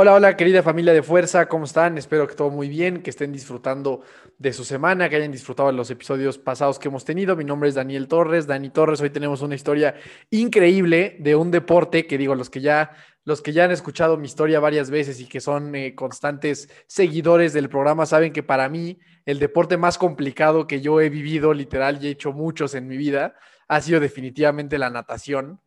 [0.00, 1.98] Hola, hola, querida familia de Fuerza, ¿cómo están?
[1.98, 4.02] Espero que todo muy bien, que estén disfrutando
[4.38, 7.34] de su semana, que hayan disfrutado de los episodios pasados que hemos tenido.
[7.34, 9.00] Mi nombre es Daniel Torres, Dani Torres.
[9.00, 9.96] Hoy tenemos una historia
[10.30, 12.92] increíble de un deporte que digo, los que ya,
[13.24, 17.52] los que ya han escuchado mi historia varias veces y que son eh, constantes seguidores
[17.52, 21.98] del programa saben que para mí el deporte más complicado que yo he vivido, literal,
[22.00, 23.34] y he hecho muchos en mi vida,
[23.66, 25.60] ha sido definitivamente la natación.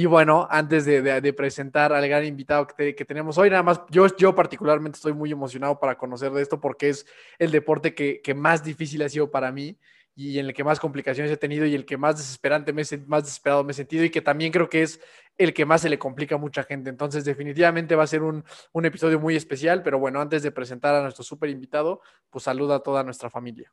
[0.00, 4.06] Y bueno, antes de, presentar al gran invitado que, que tenemos hoy, nada más, yo,
[4.16, 7.04] yo particularmente estoy muy emocionado para conocer de esto porque es
[7.36, 9.76] el deporte que, que más difícil ha sido para mí
[10.14, 13.24] y en el que más complicaciones he tenido y el que más desesperante, me, más
[13.24, 15.00] desesperado me he sentido y que también creo que es
[15.36, 16.90] el que más se le complica a mucha gente.
[16.90, 20.94] Entonces, definitivamente va a ser un, un episodio muy especial, pero bueno, antes de presentar
[20.94, 23.72] a nuestro súper invitado, pues saluda a toda nuestra familia.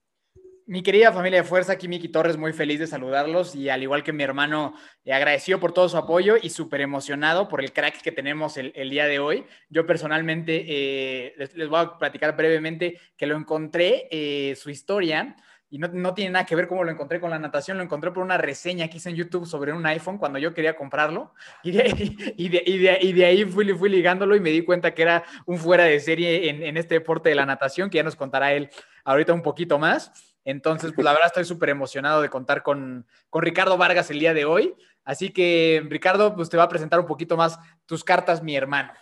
[0.67, 4.01] Mi querida familia de fuerza, aquí Miki Torres, muy feliz de saludarlos y al igual
[4.01, 8.01] que mi hermano, eh, agradecido por todo su apoyo y súper emocionado por el crack
[8.01, 9.45] que tenemos el, día de hoy.
[9.69, 15.35] Yo personalmente eh, les, voy a platicar brevemente que lo encontré, eh, su historia,
[15.69, 18.09] y no, no tiene nada que ver cómo lo encontré con la natación, lo encontré
[18.09, 21.73] por una reseña que hice en YouTube sobre un iPhone cuando yo quería comprarlo y
[21.73, 25.59] de, y de, y ahí fui, fui ligándolo y me di cuenta que era un
[25.59, 28.71] fuera de serie en, en este deporte de la natación, que ya nos contará él
[29.03, 30.34] ahorita un poquito más.
[30.45, 34.33] Entonces, pues la verdad estoy súper emocionado de contar con, con Ricardo Vargas el día
[34.33, 34.73] de hoy.
[35.03, 38.93] Así que, Ricardo, pues te va a presentar un poquito más tus cartas, mi hermano.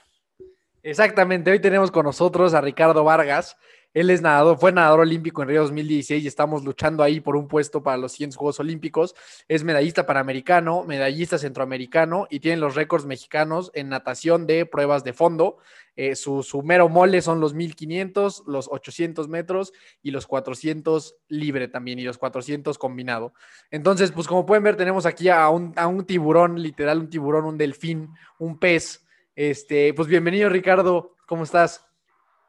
[0.82, 3.56] Exactamente, hoy tenemos con nosotros a Ricardo Vargas.
[3.94, 7.48] Él es nadador, fue nadador olímpico en Río 2016 y estamos luchando ahí por un
[7.48, 9.14] puesto para los siguientes Juegos Olímpicos.
[9.48, 15.14] Es medallista panamericano, medallista centroamericano y tiene los récords mexicanos en natación de pruebas de
[15.14, 15.58] fondo.
[15.96, 21.68] Eh, su, su mero mole son los 1500, los 800 metros y los 400 libre
[21.68, 23.34] también y los 400 combinado.
[23.70, 27.46] Entonces, pues como pueden ver, tenemos aquí a un, a un tiburón, literal, un tiburón,
[27.46, 28.10] un delfín,
[28.40, 29.06] un pez.
[29.36, 31.16] Este, pues bienvenido, Ricardo.
[31.28, 31.93] ¿Cómo estás?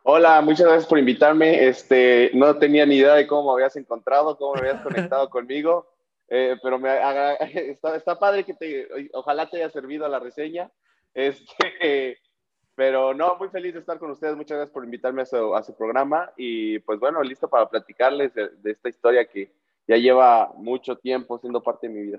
[0.06, 1.66] Hola, muchas gracias por invitarme.
[1.66, 5.87] Este, no tenía ni idea de cómo me habías encontrado, cómo me habías conectado conmigo,
[6.28, 10.70] eh, pero me, haga- está, está padre que te, ojalá te haya servido la reseña.
[11.15, 12.19] Este,
[12.75, 14.37] pero no, muy feliz de estar con ustedes.
[14.37, 18.34] Muchas gracias por invitarme a su, a su programa y pues bueno, listo para platicarles
[18.34, 19.50] de, de esta historia que
[19.86, 22.19] ya lleva mucho tiempo siendo parte de mi vida.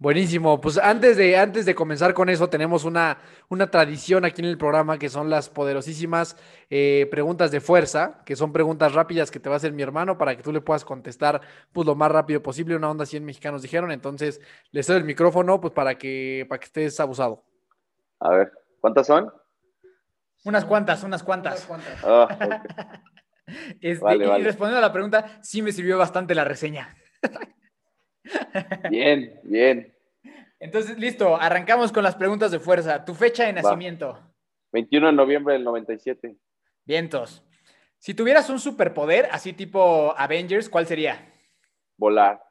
[0.00, 0.62] Buenísimo.
[0.62, 3.18] Pues antes de, antes de comenzar con eso, tenemos una,
[3.50, 6.38] una tradición aquí en el programa que son las poderosísimas
[6.70, 10.16] eh, preguntas de fuerza, que son preguntas rápidas que te va a hacer mi hermano
[10.16, 12.76] para que tú le puedas contestar pues, lo más rápido posible.
[12.76, 13.92] Una onda 100 mexicanos dijeron.
[13.92, 14.40] Entonces,
[14.70, 17.44] le cedo el micrófono pues, para, que, para que estés abusado.
[18.20, 19.30] A ver, ¿cuántas son?
[20.46, 21.68] Unas cuantas, unas cuantas.
[23.80, 24.44] Este, Vale, y vale.
[24.44, 26.94] respondiendo a la pregunta, sí me sirvió bastante la reseña.
[28.90, 29.94] Bien, bien.
[30.58, 33.04] Entonces, listo, arrancamos con las preguntas de fuerza.
[33.04, 34.18] Tu fecha de nacimiento.
[34.72, 36.36] 21 de noviembre del 97.
[36.84, 37.42] Vientos.
[37.98, 41.32] Si tuvieras un superpoder, así tipo Avengers, ¿cuál sería?
[41.96, 42.42] Volar.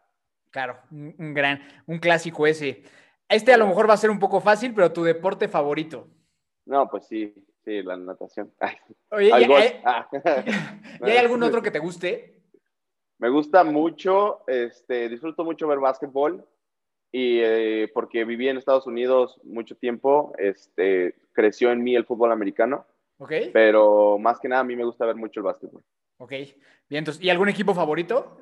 [0.52, 2.84] Claro, un, gran, un clásico ese.
[3.28, 6.08] Este a lo mejor va a ser un poco fácil, pero tu deporte favorito.
[6.66, 8.52] No, pues sí, sí, la natación.
[8.60, 8.76] Ay,
[9.12, 9.62] Oye, al ¿y golf.
[9.64, 10.08] hay, Ah.
[11.02, 12.39] y hay algún otro que te guste?
[13.20, 16.46] Me gusta mucho, este, disfruto mucho ver básquetbol
[17.12, 22.32] y eh, porque viví en Estados Unidos mucho tiempo, este, creció en mí el fútbol
[22.32, 22.86] americano,
[23.18, 23.34] ¿Ok?
[23.52, 25.84] pero más que nada a mí me gusta ver mucho el básquetbol.
[26.18, 26.34] Ok.
[26.90, 27.22] Vientos.
[27.22, 28.38] ¿Y algún equipo favorito?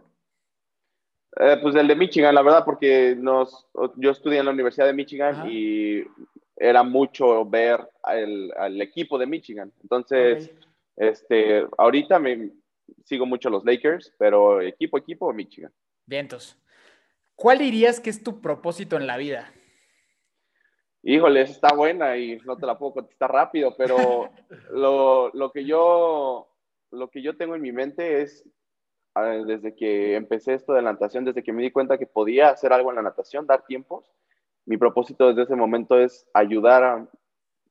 [1.39, 4.94] Eh, pues el de Michigan, la verdad, porque nos, yo estudié en la Universidad de
[4.94, 5.49] Michigan Ajá.
[5.49, 6.05] y
[6.55, 9.71] era mucho ver al, al equipo de Michigan.
[9.81, 10.51] Entonces,
[10.95, 12.51] este, ahorita me
[13.03, 15.71] sigo mucho los Lakers, pero equipo, equipo, Michigan.
[16.05, 16.57] Vientos.
[17.35, 19.51] ¿Cuál dirías que es tu propósito en la vida?
[21.03, 24.29] Híjole, esa está buena y no te la puedo contestar rápido, pero
[24.71, 26.50] lo, lo que yo,
[26.91, 28.44] lo que yo tengo en mi mente es,
[29.45, 32.73] desde que empecé esto de la natación, desde que me di cuenta que podía hacer
[32.73, 34.12] algo en la natación, dar tiempos,
[34.65, 37.07] mi propósito desde ese momento es ayudar a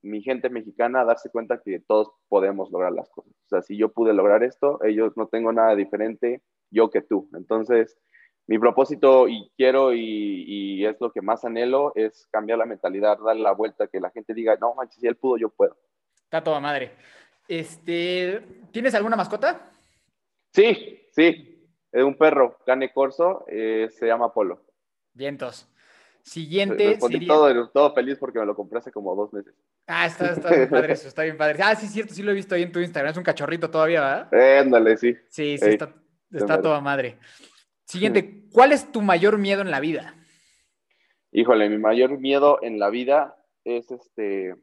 [0.06, 3.32] mi gente mexicana a darse cuenta que todos podemos lograr las cosas.
[3.32, 7.28] O sea, si yo pude lograr esto, ellos no tengo nada diferente yo que tú.
[7.34, 7.98] Entonces,
[8.46, 13.18] mi propósito y quiero y, y, es lo que más anhelo es cambiar la mentalidad,
[13.18, 15.76] darle la vuelta, que la gente diga, no manches, si él pudo, yo puedo.
[16.14, 16.92] Está toda madre.
[17.48, 18.42] Este,
[18.72, 19.70] ¿Tienes alguna mascota?
[20.52, 24.64] Sí, sí, es un perro, cane corso, eh, se llama Polo.
[25.12, 25.68] Vientos.
[26.26, 27.28] Siguiente Respondí sería...
[27.28, 29.54] todo, todo feliz porque me lo compré hace como dos meses.
[29.86, 31.62] Ah, está, está bien padre eso, está bien padre.
[31.62, 33.12] Ah, sí, cierto, sí lo he visto ahí en tu Instagram.
[33.12, 34.58] Es un cachorrito todavía, ¿verdad?
[34.60, 35.14] Ándale, sí.
[35.28, 35.94] Sí, sí, Ey, está,
[36.32, 37.20] está toda madre.
[37.84, 40.14] Siguiente, ¿cuál es tu mayor miedo en la vida?
[41.30, 44.56] Híjole, mi mayor miedo en la vida es este.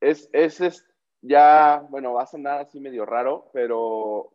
[0.00, 0.86] Es, es, es
[1.20, 4.32] ya, bueno, va a sonar así medio raro, pero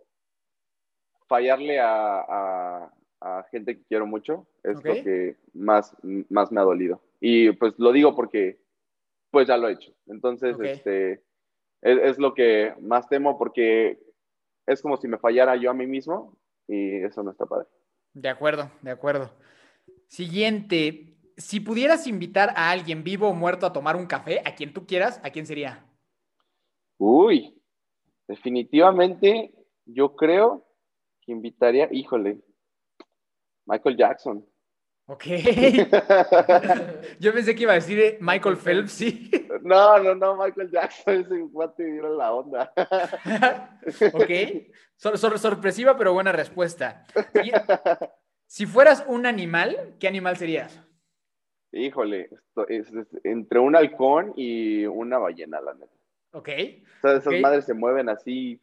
[1.28, 2.94] fallarle a, a-
[3.26, 5.98] a gente que quiero mucho es lo que más,
[6.30, 7.02] más me ha dolido.
[7.20, 8.60] Y pues lo digo porque
[9.32, 9.92] pues ya lo he hecho.
[10.06, 11.24] Entonces, este,
[11.82, 14.00] es, es lo que más temo porque
[14.68, 16.38] es como si me fallara yo a mí mismo
[16.68, 17.68] y eso no está padre.
[18.14, 19.32] De acuerdo, de acuerdo.
[20.08, 24.72] Siguiente, si pudieras invitar a alguien vivo o muerto a tomar un café, a quien
[24.72, 25.84] tú quieras, ¿a quién sería?
[27.00, 27.60] Uy,
[28.28, 29.52] definitivamente
[29.86, 30.64] yo creo
[31.22, 32.45] que invitaría, híjole,
[33.66, 34.46] Michael Jackson.
[35.08, 35.24] Ok.
[37.20, 39.30] Yo pensé que iba a decir eh, Michael Phelps, sí.
[39.64, 42.72] No, no, no, Michael Jackson, ese guate era la onda.
[44.14, 44.32] ok.
[44.96, 47.04] Sor- sor- sorpresiva, pero buena respuesta.
[47.44, 47.52] Y-
[48.46, 50.80] si fueras un animal, ¿qué animal serías?
[51.72, 55.92] Híjole, esto es, es entre un halcón y una ballena, la neta.
[56.32, 56.50] Ok.
[56.50, 58.62] O sea, esas madres se mueven así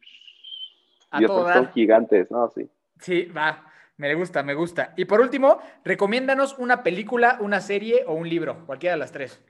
[1.11, 2.49] A y aparte son gigantes, ¿no?
[2.49, 2.69] Sí.
[2.99, 3.65] Sí, va.
[4.03, 4.93] Me gusta, me gusta.
[4.97, 9.41] Y por último, recomiéndanos una película, una serie o un libro, cualquiera de las tres.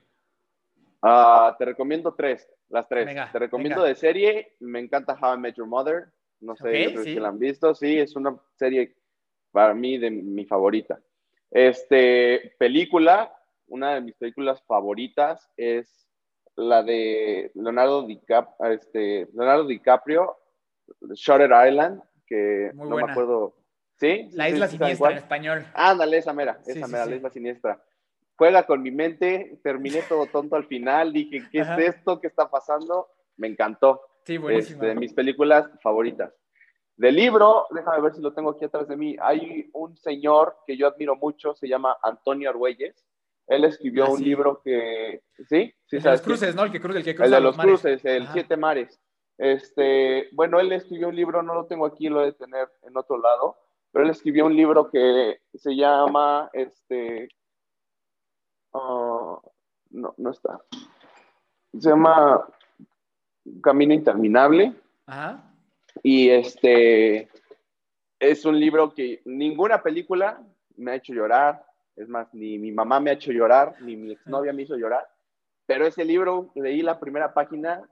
[1.02, 3.08] Ah, te recomiendo tres, las tres.
[3.08, 3.90] Venga, te recomiendo venga.
[3.90, 6.06] de serie, me encanta How I Met Your Mother.
[6.40, 7.04] No sé sí.
[7.04, 7.74] si la han visto.
[7.74, 8.96] Sí, es una serie
[9.52, 11.02] para mí de mi favorita.
[11.50, 13.36] Este, película,
[13.70, 16.08] una de mis películas favoritas es
[16.56, 20.38] la de Leonardo DiCaprio, este, Leonardo DiCaprio,
[21.16, 23.08] Shutter Island, que Muy no buena.
[23.08, 23.56] me acuerdo.
[24.04, 24.28] ¿Sí?
[24.34, 25.66] La ¿Sí- isla sí siniestra en español.
[25.74, 27.10] Ándale, esa mera, esa sí, mera, sí.
[27.12, 27.82] la isla siniestra.
[28.36, 31.78] Juega con mi mente, terminé todo tonto al final, dije, ¿qué Ajá.
[31.78, 32.20] es esto?
[32.20, 33.08] ¿Qué está pasando?
[33.38, 34.02] Me encantó.
[34.26, 34.76] Sí, buenísima.
[34.76, 36.34] Este, de mis películas favoritas.
[36.98, 39.16] Del libro, déjame ver si lo tengo aquí atrás de mí.
[39.22, 43.06] Hay un señor que yo admiro mucho, se llama Antonio Argüelles.
[43.48, 45.74] Él escribió Ah, un libro que, ¿sí?
[45.86, 46.64] ¿Sí el de los cruces, ¿no?
[46.64, 48.34] El que cruza, el que cruza El de los los cruces, el Ajá.
[48.34, 49.00] Siete Mares.
[49.38, 52.96] Este, bueno, él escribió un libro, no lo tengo aquí, lo he de tener en
[52.98, 53.58] otro lado,
[53.94, 57.30] pero él escribió un libro que se llama, este,
[58.74, 59.40] ah,
[59.92, 60.60] no, no está.
[61.80, 62.44] Se llama
[63.62, 64.74] Camino Interminable
[65.06, 65.44] Ajá.
[66.02, 67.30] y este
[68.20, 70.44] es un libro que ninguna película
[70.76, 71.64] me ha hecho llorar,
[71.96, 75.08] es más, ni mi mamá me ha hecho llorar, ni mi exnovia me hizo llorar,
[75.68, 77.88] pero ese libro leí la primera página,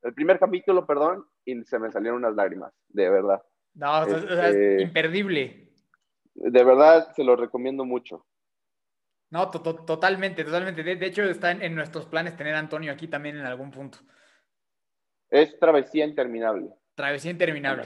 [0.00, 3.42] el primer capítulo, perdón, y se me salieron unas lágrimas, de verdad.
[3.78, 5.70] No, o sea, o sea, es Este- imperdible.
[6.34, 8.26] De verdad, se lo recomiendo mucho.
[9.30, 10.82] No, to- to- totalmente, totalmente.
[10.82, 13.70] De, de hecho, está en, en nuestros planes tener a Antonio aquí también en algún
[13.70, 13.98] punto.
[15.30, 16.70] Es Travesía Interminable.
[16.94, 17.84] Travesía interminable.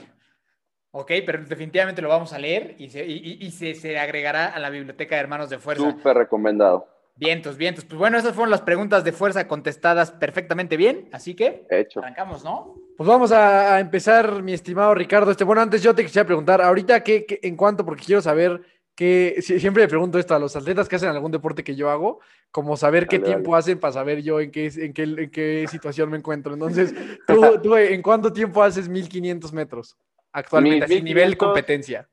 [0.93, 4.59] Ok, pero definitivamente lo vamos a leer y se, y- y se, se agregará a
[4.61, 5.83] la biblioteca de Hermanos de Fuerza.
[5.91, 6.87] Súper recomendado.
[7.17, 7.85] Vientos, vientos.
[7.85, 12.01] Pues bueno, esas fueron las preguntas de fuerza contestadas perfectamente bien, así que Hecho.
[12.01, 12.75] arrancamos, ¿no?
[12.97, 15.31] Pues vamos a, a empezar, mi estimado Ricardo.
[15.31, 17.85] Este, bueno, antes yo te quisiera preguntar, ahorita, ¿qué, qué- en cuanto?
[17.85, 18.63] Porque quiero saber
[18.95, 22.21] que siempre le pregunto esto a los atletas que hacen algún deporte que yo hago,
[22.51, 25.67] como saber qué Dale, tiempo hacen para saber yo en qué, en qué, en qué
[25.71, 26.53] situación me encuentro.
[26.55, 26.95] Entonces,
[27.27, 29.97] ¿tú, tú en cuánto tiempo haces 1500 metros
[30.33, 32.09] actualmente, así nivel 1500, competencia?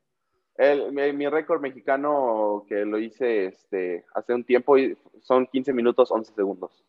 [0.60, 5.72] El, mi, mi récord mexicano que lo hice este, hace un tiempo y son 15
[5.72, 6.84] minutos 11 segundos.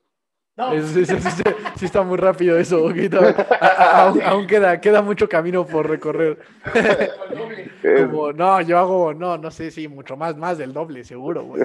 [0.58, 1.44] No, Es- es- es- es-
[1.78, 2.90] sí está muy rápido eso.
[3.62, 6.38] A- a- aún, aún queda, queda mucho camino por recorrer.
[7.82, 11.64] Como, no, yo hago, no, no sé, sí, mucho más, más del doble, seguro, güey.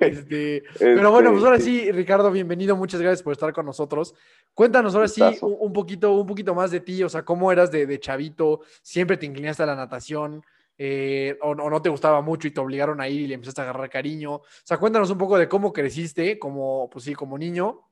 [0.00, 4.14] Este, pero bueno, pues ahora sí, Ricardo, bienvenido, muchas gracias por estar con nosotros.
[4.54, 7.70] Cuéntanos ahora sí un, un poquito, un poquito más de ti, o sea, cómo eras
[7.72, 10.44] de, de chavito, siempre te inclinaste a la natación,
[10.78, 13.64] eh, o, no te gustaba mucho y te obligaron a ir y le empezaste a
[13.64, 14.36] agarrar cariño.
[14.36, 17.90] O sea, cuéntanos un poco de cómo creciste, como, pues sí, como niño,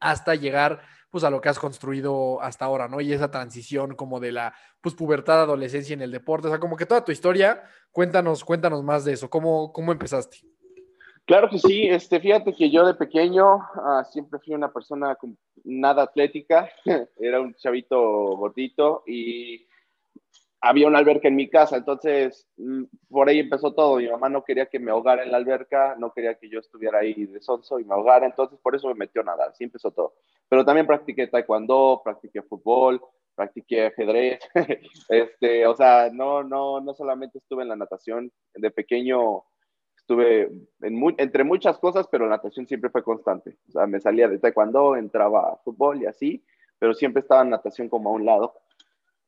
[0.00, 3.02] hasta llegar pues a lo que has construido hasta ahora, ¿no?
[3.02, 6.74] Y esa transición como de la pues pubertad, adolescencia en el deporte, o sea, como
[6.74, 10.38] que toda tu historia, cuéntanos, cuéntanos más de eso, ¿cómo, cómo empezaste?
[11.26, 15.16] Claro que sí, este, fíjate que yo de pequeño ah, siempre fui una persona
[15.64, 16.68] nada atlética,
[17.20, 18.00] era un chavito
[18.36, 19.66] gordito y
[20.64, 24.44] había una alberca en mi casa, entonces mm, por ahí empezó todo, mi mamá no
[24.44, 27.80] quería que me ahogara en la alberca, no quería que yo estuviera ahí de sonso
[27.80, 30.14] y me ahogara, entonces por eso me metió a nadar, así empezó todo.
[30.48, 33.02] Pero también practiqué taekwondo, practiqué fútbol,
[33.34, 34.38] practiqué ajedrez,
[35.08, 39.42] este, o sea, no, no, no solamente estuve en la natación, de pequeño
[39.96, 40.50] estuve
[40.82, 43.56] en entre muchas cosas, pero la natación siempre fue constante.
[43.68, 46.44] O sea, me salía de taekwondo, entraba a fútbol y así,
[46.78, 48.54] pero siempre estaba en natación como a un lado.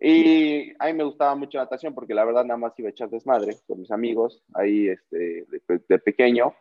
[0.01, 3.09] Y a mí me gustaba mucho natación porque la verdad nada más iba a echar
[3.09, 5.47] desmadre con mis amigos ahí este,
[5.89, 6.55] de, pequeño.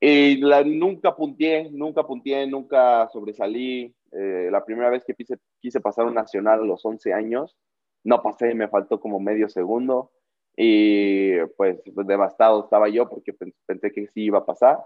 [0.00, 3.94] Y la, nunca punteé, nunca punteé, nunca sobresalí.
[4.12, 7.56] Eh, la primera vez que quise, quise pasar un nacional a los 11 años,
[8.02, 10.10] no pasé, me faltó como medio segundo.
[10.56, 13.34] Y pues, pues devastado estaba yo porque
[13.66, 14.78] pensé que sí iba a pasar.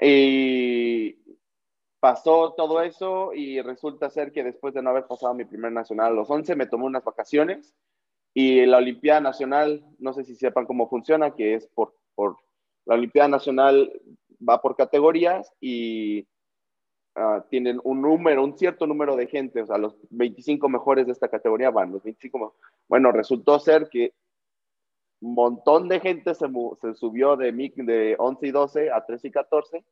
[0.00, 1.18] Y
[2.02, 6.08] pasó todo eso y resulta ser que después de no haber pasado mi primer nacional
[6.08, 7.76] a los 11, me tomé unas vacaciones
[8.34, 12.38] y la Olimpiada Nacional, no sé si sepan cómo funciona, que es por, por
[12.86, 14.02] la Olimpiada Nacional
[14.36, 16.26] va por categorías y
[17.14, 21.12] uh, tienen un número, un cierto número de gente, o sea, los 25 mejores de
[21.12, 22.56] esta categoría van, los 25,
[22.88, 24.12] bueno, resultó ser que
[25.20, 26.46] un montón de gente se,
[26.80, 29.84] se subió de, de 11 y 12 a 13 y 14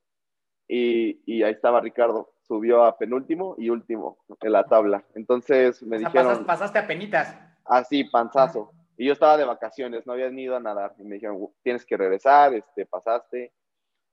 [0.72, 5.04] y, ahí estaba Ricardo, subió a penúltimo y último en la tabla.
[5.14, 6.44] Entonces me dijeron...
[6.44, 7.36] Pasaste, a penitas.
[7.64, 8.72] Así, panzazo.
[8.96, 10.94] Y yo estaba de vacaciones, no había ni ido a nadar.
[10.98, 13.52] Y me dijeron, tienes que regresar, este, pasaste.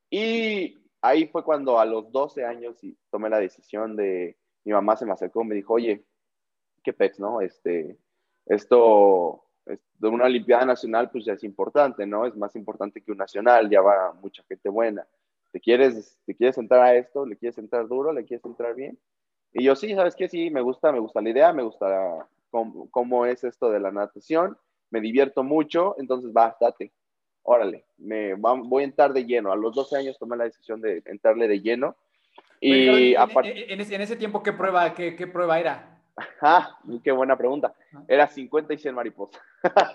[0.10, 2.80] Y ahí fue cuando a los 12 años
[3.12, 6.04] tomé la decisión de, mi mamá se me acercó y me dijo, oye,
[6.84, 7.42] qué pex, ¿no?
[7.42, 8.00] Este,
[8.48, 12.26] esto, de una Olimpiada Nacional, pues ya es importante, ¿no?
[12.26, 15.06] Es más importante que un nacional, ya va mucha gente buena.
[15.52, 17.26] ¿Te quieres, ¿te quieres entrar a esto?
[17.26, 18.14] ¿Le quieres entrar duro?
[18.14, 18.98] ¿Le quieres entrar bien?
[19.54, 20.28] Y yo sí, ¿sabes qué?
[20.28, 23.92] Sí, me gusta, me gusta la idea, me gusta cómo, cómo es esto de la
[23.92, 24.58] natación,
[24.90, 26.92] me divierto mucho, entonces va, date,
[27.44, 29.52] órale, me, voy a entrar de lleno.
[29.52, 31.96] A los 12 años tomé la decisión de entrarle de lleno.
[32.60, 35.98] Y en, en, ese, en, ese, tiempo, ¿qué prueba, qué, qué prueba era?
[36.42, 37.74] Ah, qué buena pregunta.
[38.08, 39.40] Era 50 y 100 mariposa.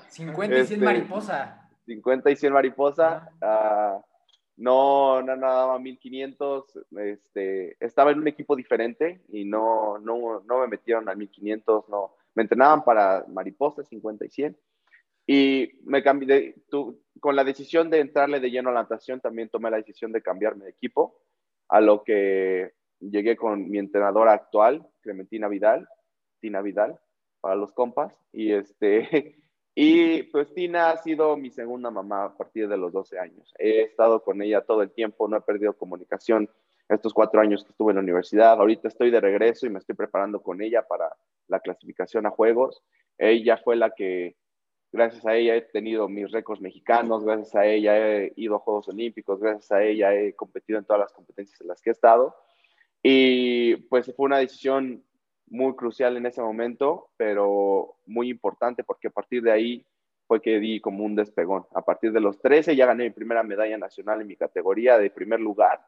[0.08, 1.68] 50 y 100 este, mariposa.
[1.86, 3.30] 50 y 100 mariposa.
[3.42, 4.11] Uh,
[4.56, 10.66] no, no nadaba 1500, este, estaba en un equipo diferente y no, no, no me
[10.68, 14.56] metieron a 1500, no, me entrenaban para mariposas 50 y 100
[15.26, 19.48] y me cambié, tu, con la decisión de entrarle de lleno a la natación también
[19.48, 21.20] tomé la decisión de cambiarme de equipo,
[21.68, 25.88] a lo que llegué con mi entrenadora actual, Clementina Vidal,
[26.40, 26.98] Tina Vidal,
[27.40, 29.36] para los compas, y este,
[29.74, 33.54] Y pues Tina ha sido mi segunda mamá a partir de los 12 años.
[33.58, 36.50] He estado con ella todo el tiempo, no he perdido comunicación
[36.88, 38.52] estos cuatro años que estuve en la universidad.
[38.52, 41.10] Ahorita estoy de regreso y me estoy preparando con ella para
[41.48, 42.82] la clasificación a Juegos.
[43.16, 44.36] Ella fue la que,
[44.92, 48.88] gracias a ella, he tenido mis récords mexicanos, gracias a ella he ido a Juegos
[48.88, 52.36] Olímpicos, gracias a ella he competido en todas las competencias en las que he estado.
[53.02, 55.02] Y pues fue una decisión
[55.52, 59.86] muy crucial en ese momento, pero muy importante porque a partir de ahí
[60.26, 61.66] fue que di como un despegón.
[61.74, 65.10] A partir de los 13 ya gané mi primera medalla nacional en mi categoría de
[65.10, 65.84] primer lugar,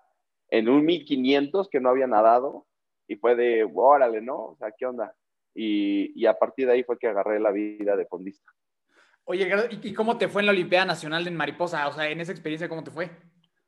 [0.51, 2.67] en un 1500 que no había nadado,
[3.09, 4.37] y fue de, órale, ¿no?
[4.37, 5.15] O sea, ¿qué onda?
[5.55, 8.53] Y, y a partir de ahí fue que agarré la vida de fondista.
[9.25, 9.49] Oye,
[9.83, 11.89] ¿y cómo te fue en la Olimpiada Nacional en Mariposa?
[11.89, 13.11] O sea, en esa experiencia, ¿cómo te fue?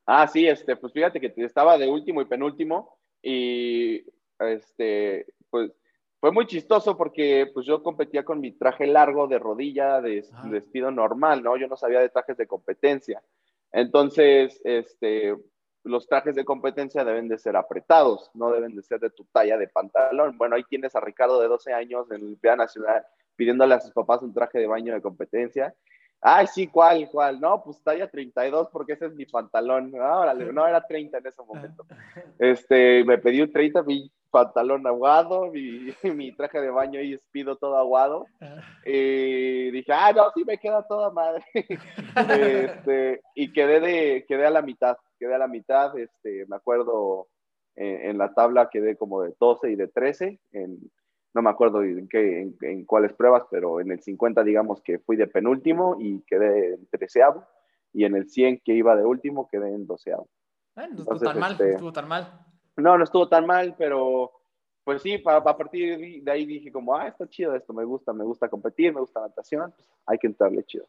[0.04, 4.04] Ah, sí, este, pues fíjate que estaba de último y penúltimo y
[4.38, 5.72] este, pues
[6.26, 10.90] fue muy chistoso porque pues yo competía con mi traje largo de rodilla, de, vestido
[10.90, 11.56] normal, ¿no?
[11.56, 13.22] Yo no sabía de trajes de competencia.
[13.70, 15.36] Entonces, este,
[15.84, 19.56] los trajes de competencia deben de ser apretados, no deben de ser de tu talla
[19.56, 20.36] de pantalón.
[20.36, 23.06] Bueno, ahí tienes a Ricardo de 12 años en la Olimpiada Nacional
[23.36, 25.76] pidiéndole a sus papás un traje de baño de competencia.
[26.20, 27.40] Ay, sí, ¿cuál, cuál?
[27.40, 29.92] No, pues talla 32 porque ese es mi pantalón.
[29.92, 31.86] No, no era 30 en ese momento.
[32.40, 37.56] Este, me pedí un 30, mi pantalón aguado, mi, mi traje de baño y espido
[37.56, 38.26] todo aguado.
[38.84, 41.44] Y dije, ah, no, sí me queda toda madre.
[41.54, 47.28] este, y quedé, de, quedé a la mitad, quedé a la mitad, este, me acuerdo
[47.74, 50.90] en, en la tabla quedé como de 12 y de 13 en
[51.36, 55.16] no me acuerdo en, qué, en, cuáles pruebas, pero en el 50 digamos que fui
[55.16, 57.44] de penúltimo y quedé en treceavo,
[57.92, 60.30] y en el 100 que iba de último quedé en doceavo.
[60.74, 62.45] no estuvo tan mal, este, estuvo tan mal.
[62.76, 64.32] No, no estuvo tan mal, pero
[64.86, 68.22] pues sí, a, partir de ahí dije como, ah, está chido esto, me gusta, me
[68.22, 70.86] gusta competir, me gusta natación, pues hay que entrarle chido.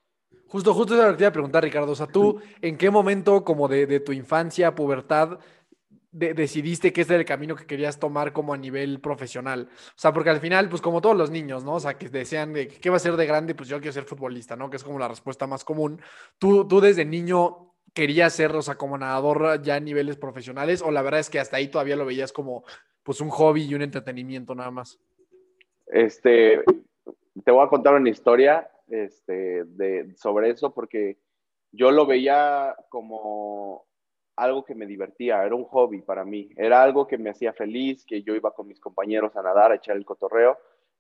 [0.48, 1.94] Justo, justo te iba a preguntar, Ricardo.
[1.94, 5.39] O sea, tú, ¿en qué momento, como de, de tu infancia, pubertad,
[6.12, 9.67] decidiste que este era el camino que querías tomar como a nivel profesional?
[9.72, 11.74] O sea, porque al final, pues como todos los niños, ¿no?
[11.74, 13.56] O sea, que desean, de, ¿qué va a ser de grande?
[13.56, 14.70] Pues yo quiero ser futbolista, ¿no?
[14.70, 16.00] Que es como la respuesta más común.
[16.38, 20.84] ¿Tú, tú desde niño querías ser, o sea, como nadador ya a niveles profesionales?
[20.84, 22.63] ¿O la verdad es que hasta ahí todavía lo veías como,
[23.01, 25.00] pues, un hobby y un entretenimiento nada más?
[25.88, 26.62] Este,
[27.44, 31.18] te voy a contar una historia este, de, sobre eso porque
[31.72, 33.88] yo lo veía como
[34.36, 38.06] algo que me divertía, era un hobby para mí, era algo que me hacía feliz,
[38.06, 40.56] que yo iba con mis compañeros a nadar, a echar el cotorreo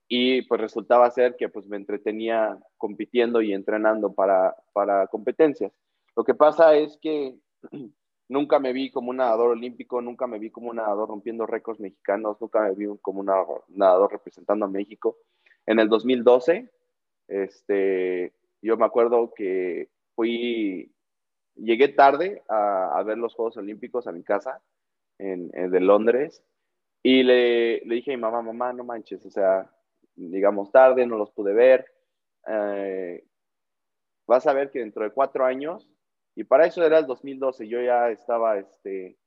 [0.07, 5.71] y pues resultaba ser que pues me entretenía compitiendo y entrenando para, para competencias.
[6.17, 7.35] Lo que pasa es que
[8.27, 11.79] nunca me vi como un nadador olímpico, nunca me vi como un nadador rompiendo récords
[11.79, 15.17] mexicanos, nunca me vi como un nadador representando a México.
[15.67, 16.71] En el 2012,
[17.27, 18.33] este,
[18.63, 20.91] yo me acuerdo que fui
[21.53, 24.59] llegué tarde a, ver los Juegos Olímpicos a mi casa
[25.19, 26.43] en, de Londres
[27.03, 29.71] y le, dije a mi mamá, mamá, no manches, o sea,
[30.15, 31.85] digamos tarde, no los pude ver.
[32.47, 33.23] Eh,
[34.25, 35.87] vas a ver que dentro de cuatro años,
[36.37, 39.17] y para eso era el 2012, yo ya estaba, este,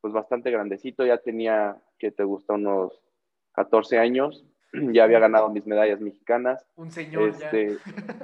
[0.00, 3.02] pues bastante grandecito, ya tenía, que te gusta, unos
[3.52, 6.66] 14 años, ya había ganado mis medallas mexicanas.
[6.76, 7.76] Un señor este,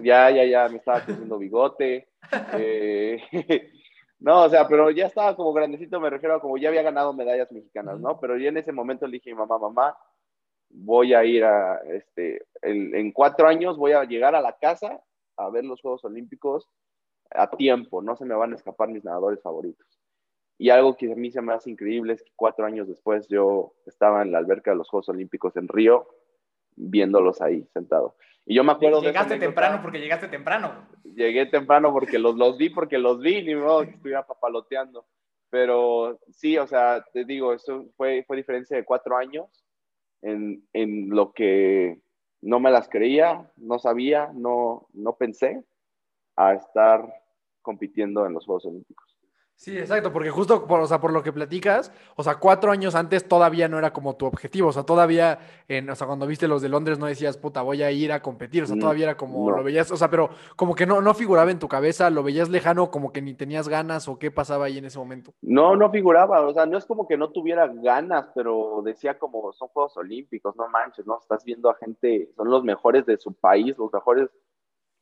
[0.03, 0.31] ya.
[0.31, 0.47] ya.
[0.47, 2.09] Ya, me estaba creciendo bigote.
[2.59, 3.21] Eh,
[4.21, 7.13] no, o sea, pero ya estaba como grandecito, me refiero a como ya había ganado
[7.13, 8.21] medallas mexicanas, ¿no?
[8.21, 9.97] Pero yo en ese momento le dije, mamá, mamá,
[10.69, 15.03] voy a ir a, este, en cuatro años voy a llegar a la casa
[15.37, 16.69] a ver los Juegos Olímpicos
[17.31, 19.87] a tiempo, no se me van a escapar mis nadadores favoritos.
[20.59, 23.73] Y algo que a mí se me hace increíble es que cuatro años después yo
[23.87, 26.07] estaba en la alberca de los Juegos Olímpicos en Río
[26.77, 28.17] viéndolos ahí sentado.
[28.47, 30.89] Y yo me acuerdo Llegaste temprano porque llegaste temprano.
[31.05, 35.07] Llegué temprano porque los, los vi, porque los vi, ni modo que estuviera papaloteando.
[35.51, 39.49] Pero sí, o sea, te digo, eso fue, fue diferencia de cuatro años
[40.23, 42.01] en, en lo que
[42.41, 45.65] no me las creía, no sabía, no, no pensé
[46.37, 47.20] a estar
[47.63, 49.21] compitiendo en los Juegos Olímpicos.
[49.61, 52.95] Sí, exacto, porque justo por, o sea, por lo que platicas, o sea, cuatro años
[52.95, 55.39] antes todavía no era como tu objetivo, o sea, todavía,
[55.69, 58.23] en, o sea, cuando viste los de Londres no decías, puta, voy a ir a
[58.23, 61.03] competir, o sea, mm, todavía era como, lo veías, o sea, pero como que no,
[61.03, 64.31] no figuraba en tu cabeza, lo veías lejano, como que ni tenías ganas, o qué
[64.31, 65.35] pasaba ahí en ese momento.
[65.43, 69.53] No, no figuraba, o sea, no es como que no tuviera ganas, pero decía como,
[69.53, 71.19] son Juegos Olímpicos, no manches, ¿no?
[71.19, 74.31] Estás viendo a gente, son los mejores de su país, los mejores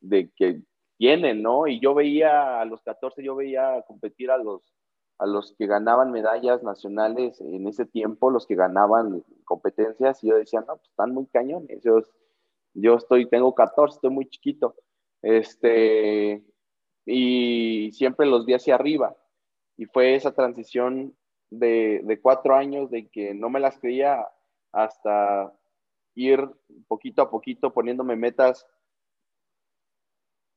[0.00, 0.62] de que
[0.98, 1.66] tienen, ¿no?
[1.66, 4.62] Y yo veía a los 14, yo veía competir a los,
[5.18, 10.36] a los que ganaban medallas nacionales en ese tiempo, los que ganaban competencias, y yo
[10.36, 11.82] decía, no, pues están muy cañones.
[12.74, 14.74] Yo, estoy, tengo 14, estoy muy chiquito.
[15.22, 16.44] Este,
[17.06, 19.16] y siempre los vi hacia arriba.
[19.76, 21.16] Y fue esa transición
[21.50, 24.28] de, de cuatro años de que no me las creía
[24.72, 25.52] hasta
[26.16, 26.48] ir
[26.88, 28.66] poquito a poquito poniéndome metas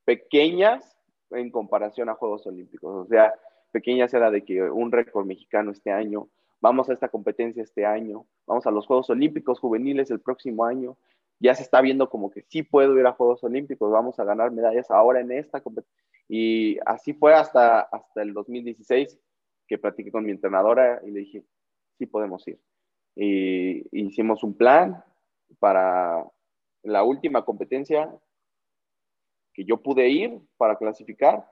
[0.05, 0.97] pequeñas
[1.31, 3.05] en comparación a Juegos Olímpicos.
[3.05, 3.33] O sea,
[3.71, 6.27] pequeñas era de que un récord mexicano este año,
[6.59, 10.97] vamos a esta competencia este año, vamos a los Juegos Olímpicos juveniles el próximo año.
[11.39, 14.51] Ya se está viendo como que sí puedo ir a Juegos Olímpicos, vamos a ganar
[14.51, 16.01] medallas ahora en esta competencia.
[16.27, 19.19] Y así fue hasta, hasta el 2016
[19.67, 21.43] que platiqué con mi entrenadora y le dije,
[21.97, 22.59] sí podemos ir.
[23.15, 25.03] Y hicimos un plan
[25.59, 26.25] para
[26.83, 28.13] la última competencia
[29.61, 31.45] que yo pude ir para clasificar.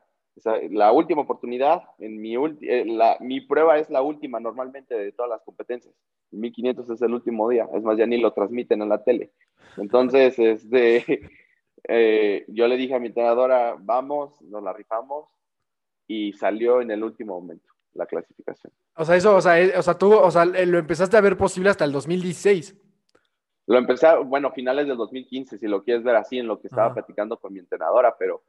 [0.72, 5.30] la última oportunidad, en mi, eh, la, mi prueba es la última normalmente de todas
[5.30, 5.94] las competencias.
[6.32, 9.32] 1500 es el último día, es más, ya ni lo transmiten en la tele.
[9.78, 11.30] Entonces, este,
[11.88, 15.28] eh, yo le dije a mi entrenadora, vamos, nos la rifamos
[16.08, 18.72] y salió en el último momento la clasificación.
[18.96, 21.70] O sea, eso, o sea, o sea, tú, o sea, lo empezaste a ver posible
[21.70, 22.76] hasta el 2016.
[23.70, 26.92] Lo empecé, bueno, finales del 2015, si lo quieres ver así, en lo que estaba
[26.92, 28.42] platicando con mi entrenadora, pero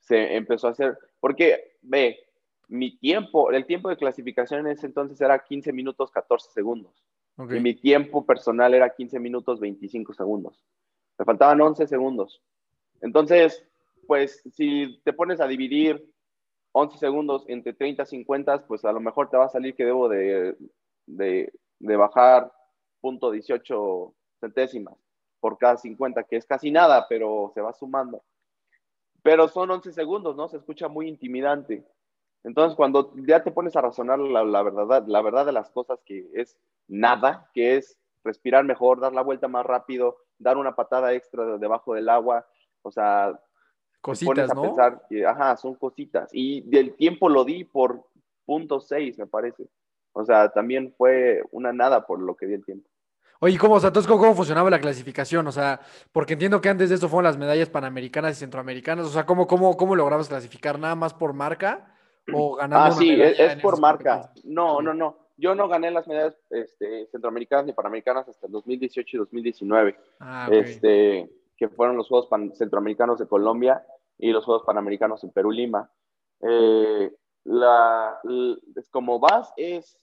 [0.00, 2.18] se empezó a hacer, porque ve,
[2.66, 7.04] mi tiempo, el tiempo de clasificación en ese entonces era 15 minutos 14 segundos.
[7.38, 10.60] Y mi tiempo personal era 15 minutos 25 segundos.
[11.16, 12.42] Me faltaban 11 segundos.
[13.02, 13.64] Entonces,
[14.08, 16.12] pues si te pones a dividir
[16.72, 19.84] 11 segundos entre 30 y 50, pues a lo mejor te va a salir que
[19.84, 20.56] debo de,
[21.06, 22.50] de, de bajar
[23.00, 24.96] punto 18 centésimas
[25.40, 28.22] por cada 50, que es casi nada, pero se va sumando.
[29.22, 30.48] Pero son 11 segundos, ¿no?
[30.48, 31.84] Se escucha muy intimidante.
[32.44, 36.28] Entonces, cuando ya te pones a razonar la, verdad, la verdad de las cosas, que
[36.32, 41.58] es nada, que es respirar mejor, dar la vuelta más rápido, dar una patada extra
[41.58, 42.46] debajo del agua,
[42.82, 43.40] o sea,
[44.00, 44.62] cositas, ¿no?
[44.62, 46.30] pensar que, ajá, son cositas.
[46.32, 48.04] Y del tiempo lo di por
[48.44, 49.68] punto 6, me parece.
[50.12, 52.88] O sea, también fue una nada por lo que di el tiempo.
[53.40, 55.46] Oye, ¿cómo, o sea, entonces, ¿cómo, funcionaba la clasificación?
[55.46, 55.80] O sea,
[56.12, 59.06] porque entiendo que antes de esto fueron las medallas panamericanas y centroamericanas.
[59.06, 60.78] O sea, ¿cómo, cómo, cómo lograbas clasificar?
[60.78, 61.94] ¿Nada más por marca?
[62.32, 64.32] ¿O ganando Ah, sí, es, por marca.
[64.44, 65.18] No, no, no.
[65.36, 69.98] Yo no gané las medallas este, centroamericanas ni panamericanas hasta el 2018 y 2019.
[70.20, 73.84] Ah, este, que fueron los Juegos Centroamericanos de Colombia
[74.18, 75.90] y los Juegos Panamericanos en Perú, Lima.
[76.40, 77.12] Eh,
[77.44, 78.18] la,
[78.90, 79.98] como vas es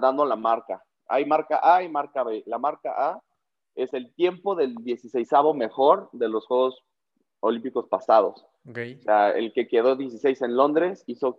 [0.00, 0.82] dando la marca.
[1.10, 2.42] Hay marca A y marca B.
[2.46, 3.22] La marca A
[3.74, 6.82] es el tiempo del 16 mejor de los Juegos
[7.40, 8.46] Olímpicos pasados.
[8.68, 8.94] Okay.
[8.98, 11.38] O sea, el que quedó 16 en Londres hizo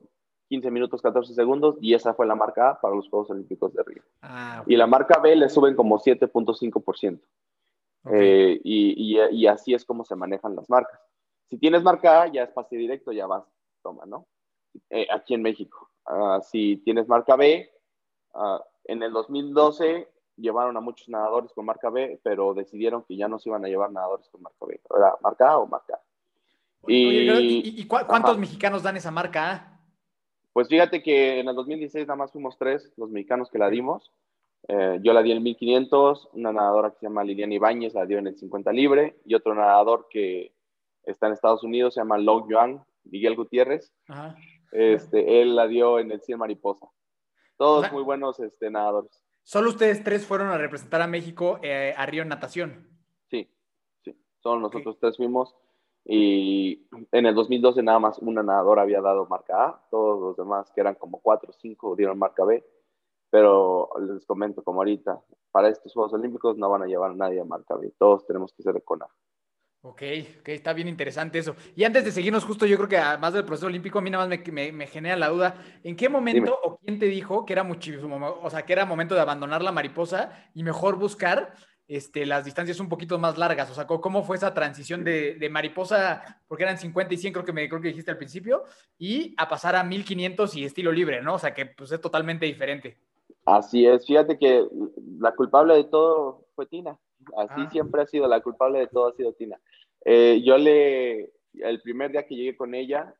[0.49, 3.83] 15 minutos 14 segundos y esa fue la marca A para los Juegos Olímpicos de
[3.83, 4.03] Río.
[4.21, 7.21] Ah, Y la marca B le suben como 7.5%.
[8.03, 8.11] ok.
[8.13, 10.99] Eh, y, y- y así es como se manejan las marcas.
[11.49, 13.43] Si tienes marca A, ya es pase directo, ya vas,
[13.83, 14.25] toma, ¿no?
[14.89, 15.89] Eh, aquí en México.
[16.05, 17.69] Ah, si tienes marca B,
[18.33, 23.27] ah, en el 2012 llevaron a muchos nadadores con marca B, pero decidieron que ya
[23.27, 24.79] no se iban a llevar nadadores con marca B.
[24.97, 26.01] Era marca A o marca A.
[26.83, 28.39] Oye, Y, ¿y, y cu- cuántos Ajá.
[28.39, 29.79] mexicanos dan esa marca A?
[30.53, 34.11] Pues fíjate que en el 2016 nada más fuimos tres los mexicanos que la dimos.
[34.67, 38.05] Eh, yo la di en el 1500, una nadadora que se llama Liliana Ibáñez la
[38.05, 40.53] dio en el 50 libre y otro nadador que
[41.03, 43.91] está en Estados Unidos se llama Long Yuan, Miguel Gutiérrez.
[44.07, 44.35] Ajá.
[44.71, 46.87] Este, él la dio en el 100 mariposa.
[47.61, 49.21] Todos O sea- muy buenos este, nadadores.
[49.43, 52.89] Solo ustedes tres fueron a representar a México eh, a Río en natación.
[53.29, 53.47] Sí,
[54.03, 54.19] sí.
[54.39, 55.55] Solo nosotros tres fuimos.
[56.03, 59.87] Y en el 2012 nada más una nadadora había dado marca A.
[59.91, 62.65] Todos los demás, que eran como cuatro o cinco, dieron marca B.
[63.29, 65.21] Pero les comento, como ahorita,
[65.51, 67.93] para estos Juegos Olímpicos no van a llevar a nadie a marca B.
[67.99, 69.07] Todos tenemos que ser con A.
[69.83, 70.03] Ok,
[70.41, 71.55] ok, está bien interesante eso.
[71.75, 74.27] Y antes de seguirnos, justo yo creo que además del proceso olímpico, a mí nada
[74.27, 76.55] más me, me- me genera la duda, ¿en qué momento Dime.
[76.63, 79.63] o quién te dijo que era muchísimo, mo- o sea, que era momento de abandonar
[79.63, 81.55] la mariposa y mejor buscar
[81.87, 83.71] este, las distancias un poquito más largas?
[83.71, 87.33] O sea, ¿cómo, cómo fue esa transición de, de mariposa, porque eran 50 y 100,
[87.33, 88.63] creo que, me, creo que dijiste al principio,
[88.99, 91.33] y a pasar a 1500 y estilo libre, ¿no?
[91.33, 92.99] O sea, que pues es totalmente diferente.
[93.45, 94.05] Así es.
[94.05, 94.63] Fíjate que
[95.19, 96.99] la culpable de todo fue Tina.
[97.37, 97.69] Así Ah.
[97.71, 98.27] siempre ha sido.
[98.27, 99.59] La culpable de todo ha sido Tina.
[100.05, 103.13] Eh, yo le, el primer día que llegué con ella,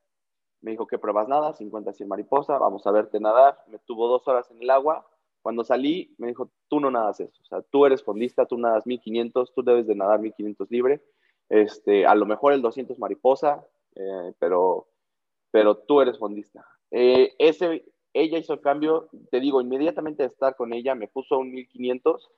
[0.61, 3.57] me dijo que pruebas nada, 50 100 mariposa, vamos a verte nadar.
[3.67, 5.07] Me tuvo dos horas en el agua.
[5.41, 7.41] Cuando salí, me dijo, tú no nadas eso.
[7.41, 11.01] O sea, tú eres fondista, tú nadas 1500, tú debes de nadar 1500 libre.
[11.49, 14.87] Este, a lo mejor el 200 mariposa, eh, pero,
[15.49, 16.63] pero tú eres fondista.
[16.91, 21.39] Eh, ese, ella hizo el cambio, te digo, inmediatamente de estar con ella, me puso
[21.39, 22.29] un 1500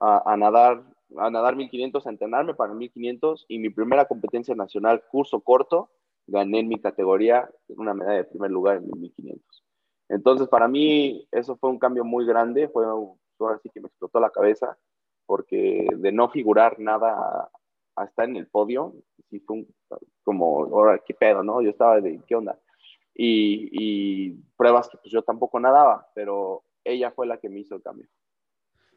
[0.00, 0.84] a, a nadar,
[1.18, 5.90] a nadar 1500, a entrenarme para el 1500 y mi primera competencia nacional, curso corto,
[6.26, 9.64] gané en mi categoría una medalla de primer lugar en el 1500.
[10.08, 14.20] Entonces, para mí, eso fue un cambio muy grande, fue ahora sí que me explotó
[14.20, 14.78] la cabeza,
[15.26, 17.50] porque de no figurar nada
[17.96, 18.94] a estar en el podio,
[19.30, 19.74] sí fue un,
[20.22, 21.60] como, ahora, ¿qué pedo, no?
[21.62, 22.58] Yo estaba de, ¿qué onda?
[23.14, 27.74] Y, y pruebas que pues yo tampoco nadaba, pero ella fue la que me hizo
[27.74, 28.06] el cambio.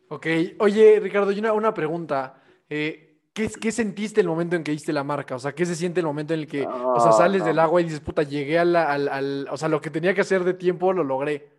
[0.09, 0.27] Ok,
[0.59, 2.41] oye Ricardo, y una, una pregunta.
[2.67, 5.35] Eh, ¿qué, qué sentiste el momento en que diste la marca?
[5.35, 7.47] O sea, ¿qué se siente el momento en el que, o sea, sales no.
[7.47, 10.21] del agua y dices, puta, llegué al, al, al- o sea, lo que tenía que
[10.21, 11.49] hacer de tiempo lo logré?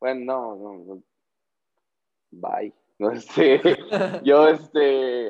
[0.00, 1.02] Bueno, no, no, no.
[2.32, 2.72] Bye.
[2.98, 3.60] No sé.
[4.24, 5.28] Yo, este.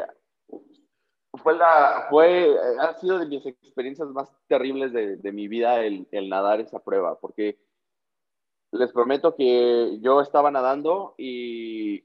[1.34, 2.06] Fue la.
[2.10, 2.56] Fue.
[2.80, 6.80] Ha sido de mis experiencias más terribles de, de mi vida el, el nadar esa
[6.80, 7.58] prueba, porque
[8.72, 12.04] les prometo que yo estaba nadando y.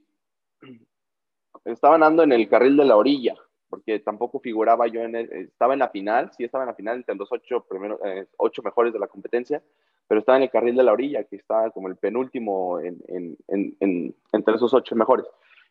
[1.66, 3.34] Estaba nadando en el carril de la orilla,
[3.68, 6.96] porque tampoco figuraba yo en el- estaba en la final, sí estaba en la final
[6.96, 9.62] entre los ocho primeros, eh, ocho mejores de la competencia,
[10.08, 13.36] pero estaba en el carril de la orilla, que estaba como el penúltimo en, en-
[13.48, 15.26] en- en- entre esos ocho mejores.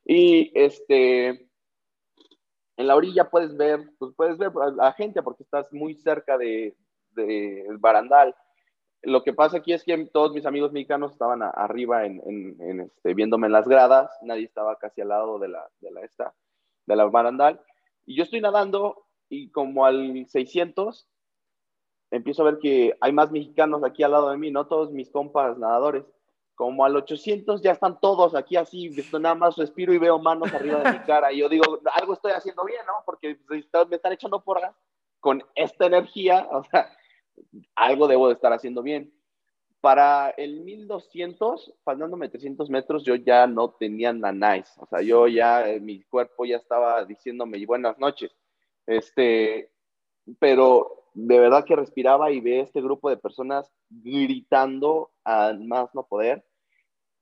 [0.06, 1.48] Y este,
[2.78, 6.38] en la orilla puedes ver, pues puedes ver a la gente porque estás muy cerca
[6.38, 6.76] de,
[7.12, 8.36] de barandal.
[9.06, 12.62] Lo que pasa aquí es que todos mis amigos mexicanos estaban a- arriba en, en-
[12.62, 16.02] en, este, viéndome en las gradas, nadie estaba casi al lado de la, de la,
[16.02, 16.34] esta,
[16.86, 17.62] de la barandal,
[18.06, 21.08] y yo estoy nadando y como al 600
[22.12, 25.10] empiezo a ver que hay más mexicanos aquí al lado de mí, no todos mis
[25.10, 26.06] compas nadadores.
[26.54, 28.90] Como al 800 ya están todos aquí así,
[29.20, 31.34] nada más respiro y veo manos arriba de mi cara.
[31.34, 32.94] Y yo digo, algo estoy haciendo bien, ¿no?
[33.06, 34.74] Porque pues, me están echando porras
[35.20, 36.90] con esta energía, o sea,
[37.76, 39.14] algo debo de estar haciendo bien.
[39.82, 44.74] Para el 1200, faltándome 300 metros, yo ya no tenía nanáis.
[44.80, 48.32] O sea, yo ya, eh, mi cuerpo ya estaba diciéndome buenas noches.
[48.88, 49.72] Este,
[50.40, 56.04] pero de verdad que respiraba y ve este grupo de personas gritando a más no
[56.06, 56.44] poder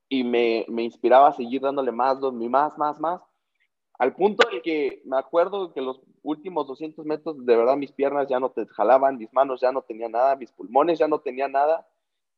[0.08, 3.22] y me, me inspiraba a seguir dándole más, más, más, más,
[4.04, 8.28] al punto de que me acuerdo que los últimos 200 metros, de verdad mis piernas
[8.28, 11.52] ya no te jalaban, mis manos ya no tenían nada, mis pulmones ya no tenían
[11.52, 11.88] nada,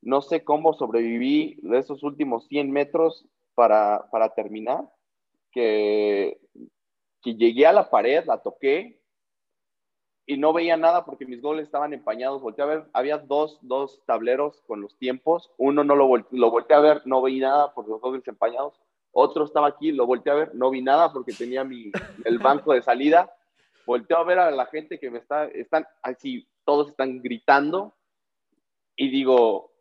[0.01, 3.27] no sé cómo sobreviví de esos últimos 100 metros
[3.57, 4.89] para, para terminar,
[5.51, 6.39] que,
[7.21, 9.01] que llegué a la pared, la toqué,
[10.25, 12.43] y no veía nada porque mis goles estaban empañados.
[12.43, 15.53] Volteé a ver, había dos, dos tableros con los tiempos.
[15.57, 18.81] Uno no lo, lo volteé a ver, no veía nada por los goles empañados.
[19.19, 21.91] Otro estaba aquí, lo volteé a ver, no vi nada porque tenía mi,
[22.27, 23.35] el banco de salida.
[23.87, 27.97] Volteo a ver a la gente que me está, están así, todos están gritando
[28.95, 29.73] y digo,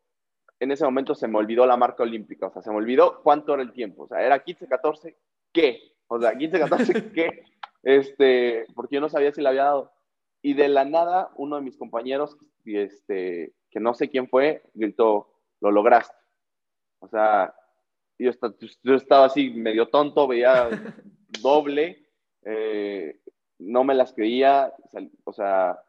[0.61, 3.53] en ese momento se me olvidó la marca olímpica, o sea, se me olvidó cuánto
[3.53, 5.17] era el tiempo, o sea, era 15, 14,
[5.51, 5.81] ¿qué?
[6.07, 7.43] O sea, 15, 14, ¿qué?
[7.83, 9.91] Este, porque yo no sabía si le había dado.
[10.41, 15.27] Y de la nada, uno de mis compañeros, este, que no sé quién fue, gritó,
[15.59, 16.15] lo lograste.
[16.99, 17.53] O sea,
[18.17, 20.69] yo, estaba así medio tonto, veía
[21.41, 22.07] doble,
[22.43, 23.19] eh,
[23.59, 24.73] no me las creía,
[25.23, 25.79] o sea,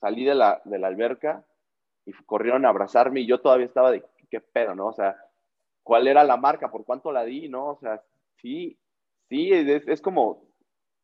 [0.00, 1.44] salí de la, de la alberca
[2.04, 4.86] y corrieron a abrazarme y yo todavía estaba de, ¿qué pedo, no?
[4.86, 5.16] O sea,
[5.82, 6.70] ¿cuál era la marca?
[6.70, 7.48] ¿Por cuánto la di?
[7.48, 7.68] ¿No?
[7.68, 8.02] O sea,
[8.36, 8.78] sí,
[9.28, 10.48] sí, es, es como,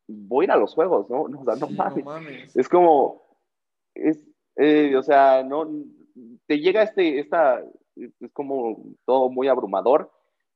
[0.07, 1.23] voy a ir a los juegos, ¿no?
[1.23, 2.55] O sea, no, mames.
[2.55, 3.39] Es como,
[3.93, 4.19] es,
[4.55, 5.69] eh, o sea, no,
[6.47, 7.63] te llega este, esta,
[7.95, 10.11] es como todo muy abrumador,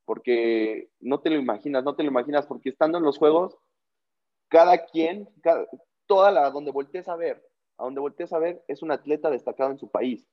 [0.10, 3.56] porque no te lo imaginas, no te lo imaginas, porque estando en los juegos,
[4.48, 5.30] cada quien,
[6.08, 7.46] toda la, donde voltees a ver,
[7.78, 10.28] a donde voltees a ver, es un atleta destacado en su país.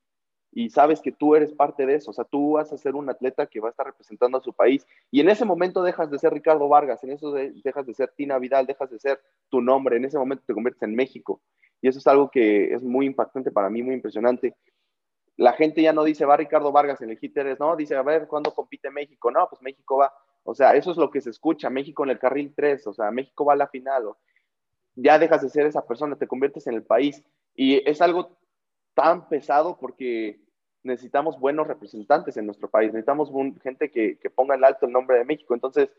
[0.50, 3.10] Y sabes que tú eres parte de eso, o sea, tú vas a ser un
[3.10, 4.86] atleta que va a estar representando a su país.
[5.10, 8.38] Y en ese momento dejas de ser Ricardo Vargas, en eso dejas de ser Tina
[8.38, 11.42] Vidal, dejas de ser tu nombre, en ese momento te conviertes en México.
[11.82, 14.56] Y eso es algo que es muy impactante para mí, muy impresionante.
[15.36, 18.26] La gente ya no dice, va Ricardo Vargas en el hit no, dice, a ver,
[18.26, 19.30] ¿cuándo compite México?
[19.30, 20.12] No, pues México va.
[20.44, 23.10] O sea, eso es lo que se escucha, México en el carril 3, o sea,
[23.10, 24.04] México va a la final.
[24.94, 27.22] ya dejas de ser esa persona, te conviertes en el país.
[27.54, 28.38] Y es algo
[28.94, 30.40] tan pesado porque
[30.82, 33.30] necesitamos buenos representantes en nuestro país, necesitamos
[33.62, 35.52] gente que, que ponga en alto el nombre de México.
[35.52, 35.90] Entonces,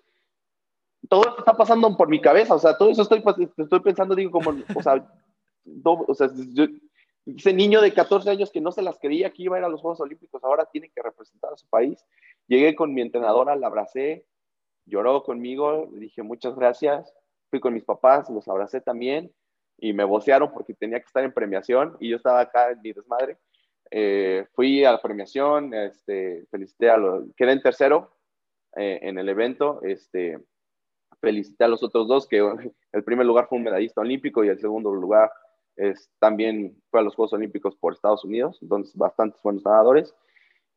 [1.09, 3.23] todo esto está pasando por mi cabeza, o sea, todo eso estoy,
[3.57, 5.07] estoy pensando, digo, como, o sea,
[5.83, 6.29] o sea
[7.35, 9.69] ese niño de 14 años que no se las creía que iba a ir a
[9.69, 12.05] los Juegos Olímpicos, ahora tiene que representar a su país.
[12.47, 14.25] Llegué con mi entrenadora, la abracé,
[14.85, 17.13] lloró conmigo, le dije muchas gracias,
[17.49, 19.31] fui con mis papás, los abracé también
[19.77, 22.93] y me vocearon porque tenía que estar en premiación y yo estaba acá en mi
[22.93, 23.37] desmadre.
[23.91, 28.11] Eh, fui a la premiación, este, felicité a los, quedé en tercero
[28.75, 30.39] eh, en el evento, este,
[31.21, 32.37] felicité a los otros dos, que
[32.91, 35.31] el primer lugar fue un medallista olímpico y el segundo lugar
[35.77, 40.13] es, también fue a los Juegos Olímpicos por Estados Unidos, entonces bastantes buenos nadadores.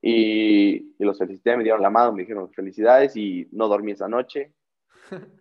[0.02, 4.08] Y, y, los felicité, me dieron la mano, me dijeron felicidades y no dormí esa
[4.08, 4.52] noche.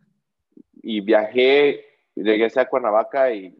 [0.81, 1.83] Y viajé,
[2.15, 3.53] regresé a Cuernavaca y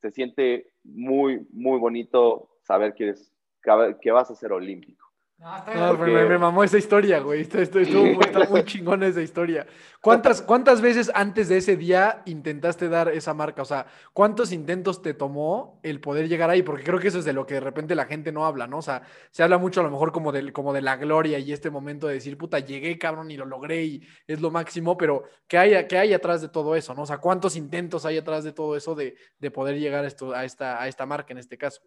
[0.00, 5.05] se siente muy, muy bonito saber que vas a ser olímpico.
[5.38, 7.42] No, me, mamó esa historia, güey.
[7.42, 9.66] Esto, está muy chingón esa historia.
[10.00, 13.60] ¿Cuántas, ¿Cuántas veces antes de ese día intentaste dar esa marca?
[13.60, 16.62] O sea, ¿cuántos intentos te tomó el poder llegar ahí?
[16.62, 18.78] Porque creo que eso es de lo que de repente la gente no habla, ¿no?
[18.78, 21.52] O sea, se habla mucho a lo mejor como de, como de la gloria y
[21.52, 25.24] este momento de decir, puta, llegué, cabrón, y lo logré y es lo máximo, pero
[25.46, 27.02] ¿qué hay, qué hay atrás de todo eso, no?
[27.02, 30.46] O sea, ¿cuántos intentos hay atrás de todo eso de, de poder llegar esto, a,
[30.46, 31.82] esta, a esta marca en este caso?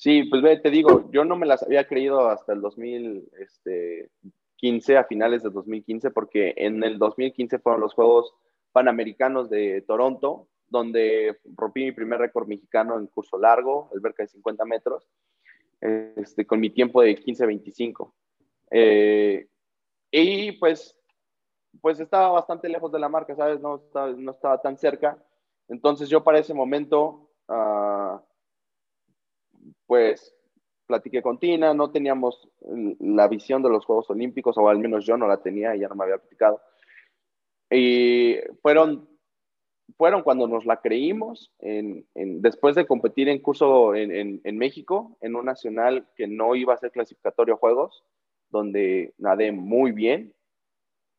[0.00, 4.96] Sí, pues ve, te digo, yo no me las había creído hasta el 2015, este,
[4.96, 8.32] a finales de 2015, porque en el 2015 fueron los Juegos
[8.72, 14.64] Panamericanos de Toronto, donde rompí mi primer récord mexicano en curso largo, alberca de 50
[14.64, 15.06] metros,
[15.82, 18.14] este, con mi tiempo de 15-25.
[18.70, 19.48] Eh,
[20.10, 20.98] y pues,
[21.82, 23.60] pues estaba bastante lejos de la marca, ¿sabes?
[23.60, 23.82] No
[24.30, 25.22] estaba, tan cerca.
[25.68, 27.28] Entonces yo para ese momento...
[27.48, 28.29] Uh,
[29.90, 30.32] pues
[30.86, 32.48] platiqué con Tina, no teníamos
[33.00, 35.96] la visión de los Juegos Olímpicos, o al menos yo no la tenía, ella no
[35.96, 36.62] me había platicado.
[37.68, 39.08] Y fueron,
[39.96, 45.34] fueron cuando nos la creímos, en, después de competir en curso en, en, México, en
[45.34, 48.04] un nacional que no iba a ser clasificatorio a Juegos,
[48.48, 50.32] donde nadé muy bien.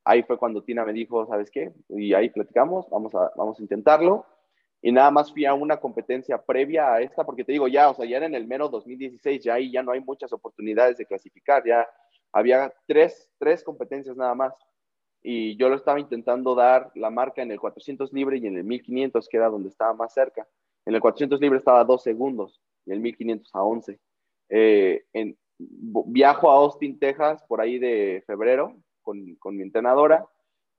[0.06, 1.74] Ahí fue cuando Tina me dijo, ¿sabes qué?
[1.90, 4.26] Y ahí platicamos, vamos a, vamos a intentarlo
[4.82, 7.94] y nada más fui a una competencia previa a esta, porque te digo, ya, o
[7.94, 11.06] sea, ya era en el mero 2016, ya ahí ya no hay muchas oportunidades de
[11.06, 11.88] clasificar, ya
[12.32, 14.54] había tres, tres competencias nada más.
[15.24, 18.64] Y yo lo estaba intentando dar la marca en el 400 libre y en el
[18.64, 20.48] 1500, que era donde estaba más cerca.
[20.84, 24.00] En el 400 libre estaba a dos segundos y el 1500 a 11.
[24.50, 30.26] Eh, en, viajo a Austin, Texas, por ahí de febrero, con, con mi entrenadora,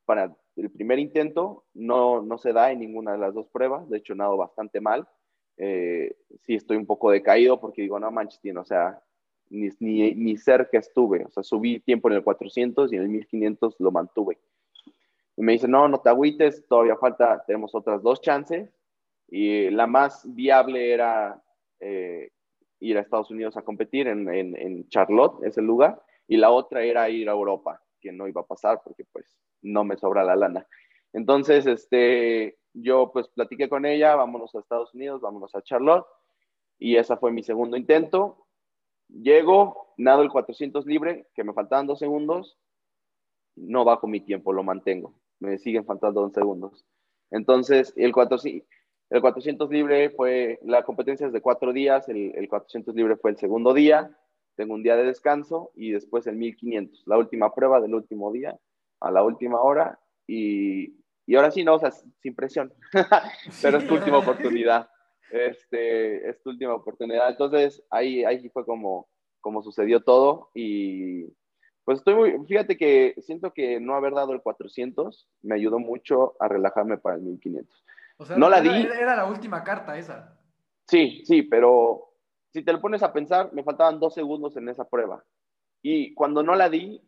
[0.05, 3.99] para el primer intento no, no se da en ninguna de las dos pruebas, de
[3.99, 5.09] hecho nado bastante mal.
[5.57, 9.03] Eh, sí estoy un poco decaído porque digo, no manches, o sea,
[9.51, 13.09] ni, ni, ni, cerca estuve, o sea, subí tiempo en el 400 y en el
[13.09, 14.39] 1500 lo mantuve.
[15.37, 18.71] Y me dice, no, no te agüites, todavía falta, tenemos otras dos chances
[19.29, 21.43] Y la más viable era
[21.81, 22.31] eh,
[22.81, 26.83] ir a Estados Unidos a competir en, en, en Charlotte, ese lugar, y la otra
[26.83, 30.37] era ir a Europa, que no iba a pasar porque pues no me sobra la
[30.37, 30.67] lana.
[31.13, 36.07] Entonces, este, yo pues platiqué con ella, vámonos a Estados Unidos, vámonos a Charlotte,
[36.79, 38.47] y ese fue mi segundo intento.
[39.09, 42.59] Llego, nado el 400 libre, que me faltaban dos segundos,
[43.57, 46.87] no bajo mi tiempo, lo mantengo, me siguen faltando dos segundos.
[47.31, 48.67] Entonces, el 400,
[49.11, 53.33] el 400 libre fue, la competencia es de cuatro días, el, el 400 libre fue
[53.33, 54.17] el segundo día,
[54.55, 58.59] tengo un día de descanso y después el 1500, la última prueba del último día,
[59.03, 60.95] a la última hora y,
[61.27, 62.73] y ahora sí, no, o sea, sin presión,
[63.63, 64.89] pero es tu última oportunidad,
[65.31, 67.31] este, es tu última oportunidad.
[67.31, 69.09] Entonces, ahí, ahí fue como,
[69.41, 71.27] como sucedió todo y
[71.85, 76.37] pues estoy muy, fíjate que siento que no haber dado el 400 me ayudó mucho
[76.39, 77.85] a relajarme para el 1500.
[78.19, 78.69] O sea, no la di.
[78.69, 80.39] Era la última carta esa.
[80.87, 82.13] Sí, sí, pero
[82.53, 85.25] si te lo pones a pensar, me faltaban dos segundos en esa prueba.
[85.83, 87.03] Y cuando no la di,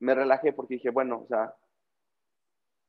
[0.00, 1.54] me relajé porque dije, bueno, o sea,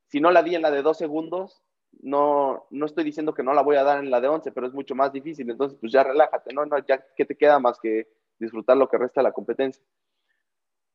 [0.08, 1.64] si no la di en la de dos segundos,
[2.02, 4.68] no, no estoy diciendo que no la voy a dar en la de 11, pero
[4.68, 5.50] es mucho más difícil.
[5.50, 6.66] Entonces, pues ya relájate, ¿no?
[6.66, 9.84] no ya, ¿qué te queda más que disfrutar lo que resta de la competencia?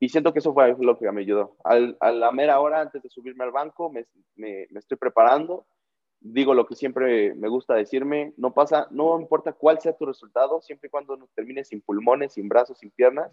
[0.01, 1.57] Y siento que eso fue lo que me ayudó.
[1.65, 5.67] Al, a la mera hora, antes de subirme al banco, me, me, me estoy preparando.
[6.21, 10.61] Digo lo que siempre me gusta decirme, no pasa, no importa cuál sea tu resultado,
[10.63, 13.31] siempre y cuando termines sin pulmones, sin brazos, sin piernas,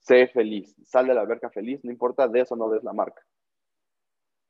[0.00, 3.22] sé feliz, sal de la alberca feliz, no importa, de eso no des la marca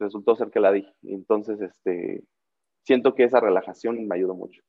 [0.00, 0.88] resultó ser que la di.
[1.02, 2.24] Entonces, este,
[2.84, 4.62] siento que esa relajación me ayudó mucho.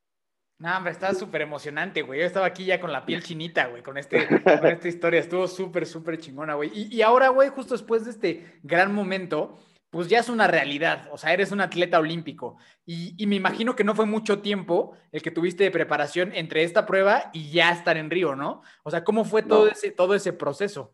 [0.60, 2.20] No, hombre, está súper emocionante, güey.
[2.20, 5.20] Yo estaba aquí ya con la piel chinita, güey, con, este, con esta historia.
[5.20, 6.70] Estuvo súper, súper chingona, güey.
[6.72, 9.58] Y, y, ahora, güey, justo después de este gran momento,
[9.92, 11.10] pues ya es una realidad.
[11.12, 12.58] O sea, eres un atleta olímpico.
[12.86, 16.64] Y, y, me imagino que no fue mucho tiempo el que tuviste de preparación entre
[16.64, 18.64] esta prueba y ya estar en Río, ¿no?
[18.84, 20.94] O sea, ¿cómo fue todo, ese, todo ese proceso?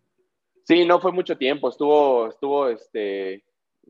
[0.64, 1.70] Sí, no fue mucho tiempo.
[1.70, 3.46] Estuvo, estuvo, este,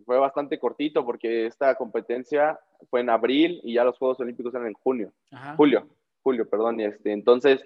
[0.06, 4.68] fue bastante cortito porque esta competencia fue en abril y ya los Juegos Olímpicos eran
[4.68, 5.12] en junio,
[5.56, 5.88] julio,
[6.22, 7.66] julio, perdón, y este, entonces,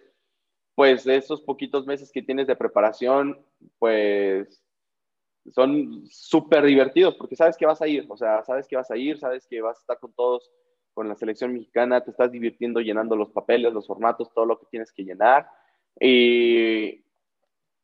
[0.75, 3.39] pues esos poquitos meses que tienes de preparación,
[3.79, 4.63] pues
[5.49, 8.97] son súper divertidos porque sabes que vas a ir, o sea, sabes que vas a
[8.97, 10.51] ir, sabes que vas a estar con todos,
[10.93, 14.67] con la selección mexicana, te estás divirtiendo llenando los papeles, los formatos, todo lo que
[14.67, 15.47] tienes que llenar.
[15.99, 17.03] Y,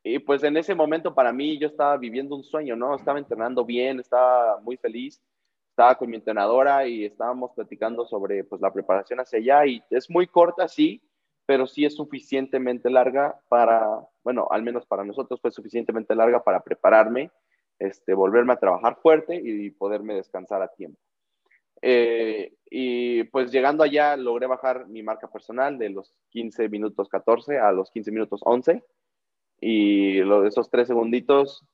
[0.03, 2.95] y pues en ese momento para mí yo estaba viviendo un sueño, ¿no?
[2.95, 5.21] Estaba entrenando bien, estaba muy feliz,
[5.69, 10.09] estaba con mi entrenadora y estábamos platicando sobre pues la preparación hacia allá y es
[10.09, 11.01] muy corta, sí,
[11.45, 16.61] pero sí es suficientemente larga para, bueno, al menos para nosotros fue suficientemente larga para
[16.61, 17.31] prepararme,
[17.79, 20.99] este, volverme a trabajar fuerte y poderme descansar a tiempo.
[21.81, 27.59] Eh, y pues llegando allá logré bajar mi marca personal de los 15 minutos 14
[27.59, 28.83] a los 15 minutos 11
[29.59, 31.65] y lo esos tres segunditos,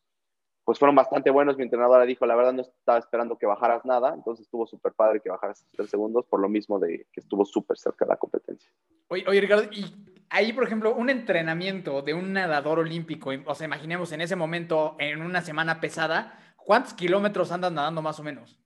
[0.64, 1.58] pues fueron bastante buenos.
[1.58, 5.20] Mi entrenadora dijo, la verdad no estaba esperando que bajaras nada, entonces estuvo súper padre
[5.20, 8.18] que bajaras esos tres segundos, por lo mismo de que estuvo súper cerca de la
[8.18, 8.72] competencia.
[9.10, 9.86] Oye, oye, Ricardo, y
[10.34, 14.96] ahí, por ejemplo, un entrenamiento de un nadador olímpico, o sea, imaginemos en ese momento,
[15.00, 18.60] en una semana pesada, ¿cuántos kilómetros andas nadando más o menos?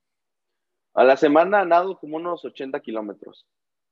[0.93, 3.45] A la semana nado como unos 80 kilómetros.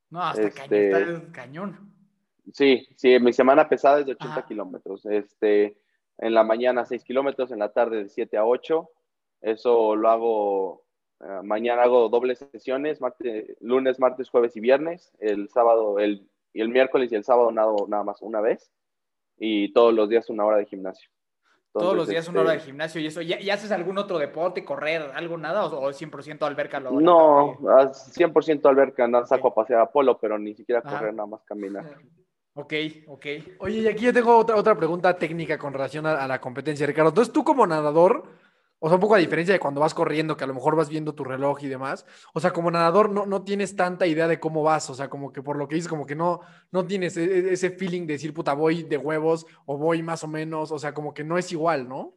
[0.09, 0.89] No, hasta este...
[0.89, 1.95] cañón, cañón.
[2.53, 5.05] Sí, sí, mi semana pesada es de 80 kilómetros.
[5.05, 5.77] Este,
[6.17, 8.89] en la mañana 6 kilómetros, en la tarde de 7 a 8.
[9.41, 10.85] Eso lo hago,
[11.19, 12.99] eh, mañana hago dobles sesiones,
[13.59, 15.11] lunes, martes, jueves y viernes.
[15.19, 18.71] El sábado, el, y el miércoles y el sábado nado nada más una vez.
[19.37, 21.09] Y todos los días una hora de gimnasio.
[21.73, 23.21] todos los días una hora de este gimnasio y eso.
[23.21, 25.65] ¿Y, haces algún otro deporte, correr, algo, nada?
[25.65, 26.79] ¿O, 100% alberca?
[26.79, 31.27] Lo, no, 100% alberca, no, saco a pasear a polo, pero ni siquiera correr, nada
[31.27, 31.97] más caminar.
[32.53, 32.73] Ok,
[33.07, 33.25] ok.
[33.59, 37.09] Oye, y aquí yo tengo otra, otra pregunta técnica con relación a, la competencia, Ricardo.
[37.09, 38.23] Entonces, tú como nadador,
[38.85, 40.89] o sea, un poco a diferencia de cuando vas corriendo, que a lo mejor vas
[40.89, 44.39] viendo tu reloj y demás, o sea, como nadador no, no tienes tanta idea de
[44.39, 46.41] cómo vas, o sea, como que por lo que dices, como que no,
[46.71, 50.23] no tienes e, e, ese feeling de decir, puta, voy de huevos o voy más
[50.23, 52.13] o menos, o sea, como que no es igual, ¿no?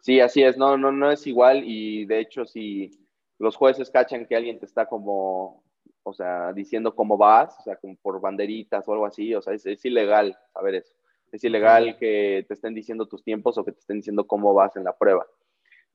[0.00, 2.90] Sí, así es, no, no, no es igual y de hecho si
[3.38, 5.62] los jueces cachan que alguien te está como
[6.02, 9.54] o sea, diciendo cómo vas, o sea, como por banderitas o algo así, o sea,
[9.54, 10.94] es, ilegal saber eso.
[11.32, 14.76] Es ilegal que te estén diciendo tus tiempos o que te estén diciendo cómo vas
[14.76, 15.26] en la prueba.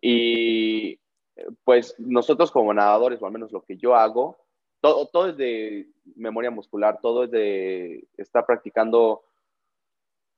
[0.02, 1.00] Y
[1.64, 4.38] pues nosotros como nadadores, o al menos lo que yo hago,
[4.82, 9.24] todo, todo es de memoria muscular, todo es de estar practicando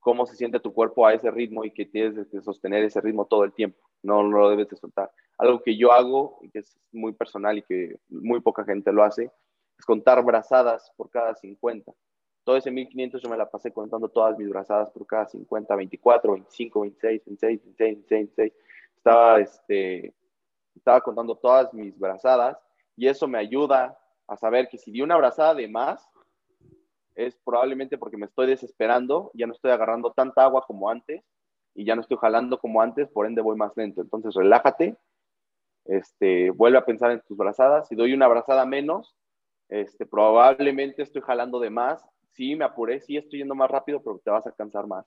[0.00, 3.26] cómo se siente tu cuerpo a ese ritmo y que tienes que sostener ese ritmo
[3.26, 5.10] todo el tiempo, no, no lo debes de soltar.
[5.36, 9.30] Algo que yo hago que es muy personal y que muy poca gente lo hace,
[9.86, 11.92] contar brazadas por cada 50.
[12.44, 16.32] Todo ese 1500 yo me la pasé contando todas mis brazadas por cada 50, 24,
[16.32, 18.52] 25, 26, 26, 26, 26, 26.
[19.08, 20.14] Estaba, este,
[20.76, 22.58] estaba contando todas mis brazadas
[22.94, 26.06] y eso me ayuda a saber que si di una brazada de más,
[27.14, 31.24] es probablemente porque me estoy desesperando, ya no estoy agarrando tanta agua como antes
[31.74, 34.02] y ya no estoy jalando como antes, por ende voy más lento.
[34.02, 34.98] Entonces relájate,
[35.86, 37.88] este, vuelve a pensar en tus brazadas.
[37.88, 39.16] Si doy una brazada menos,
[39.70, 42.04] este, probablemente estoy jalando de más.
[42.32, 45.06] Sí, me apuré, sí estoy yendo más rápido, pero te vas a cansar más.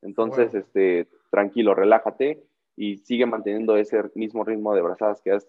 [0.00, 2.48] Entonces, este, tranquilo, relájate
[2.78, 5.46] y sigue manteniendo ese mismo ritmo de brazadas que has,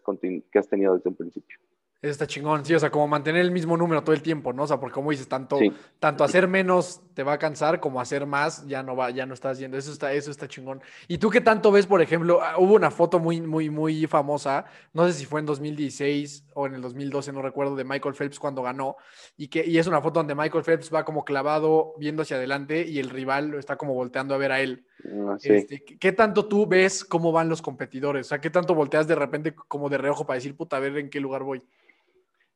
[0.51, 1.59] que has tenido desde un principio.
[2.01, 4.63] Eso está chingón, sí, o sea, como mantener el mismo número todo el tiempo, ¿no?
[4.63, 5.59] O sea, porque como dices, tanto,
[5.99, 9.33] tanto hacer menos te va a cansar, como hacer más ya no va, ya no
[9.33, 9.77] estás haciendo.
[9.77, 10.81] Eso está, eso está chingón.
[11.09, 14.63] ¿Y tú qué tanto ves, por ejemplo, ah, hubo una foto muy, muy, muy famosa,
[14.93, 18.39] no sé si fue en 2016 o en el 2012, no recuerdo, de Michael Phelps
[18.39, 18.95] cuando ganó,
[19.35, 22.87] y que y es una foto donde Michael Phelps va como clavado viendo hacia adelante
[22.87, 24.85] y el rival lo está como volteando a ver a él.
[25.03, 28.27] Ah, este, ¿Qué tanto tú ves cómo van los competidores?
[28.27, 30.97] O sea, ¿qué tanto volteas de repente como de reojo para decir, puta, a ver
[30.97, 31.61] en qué lugar voy?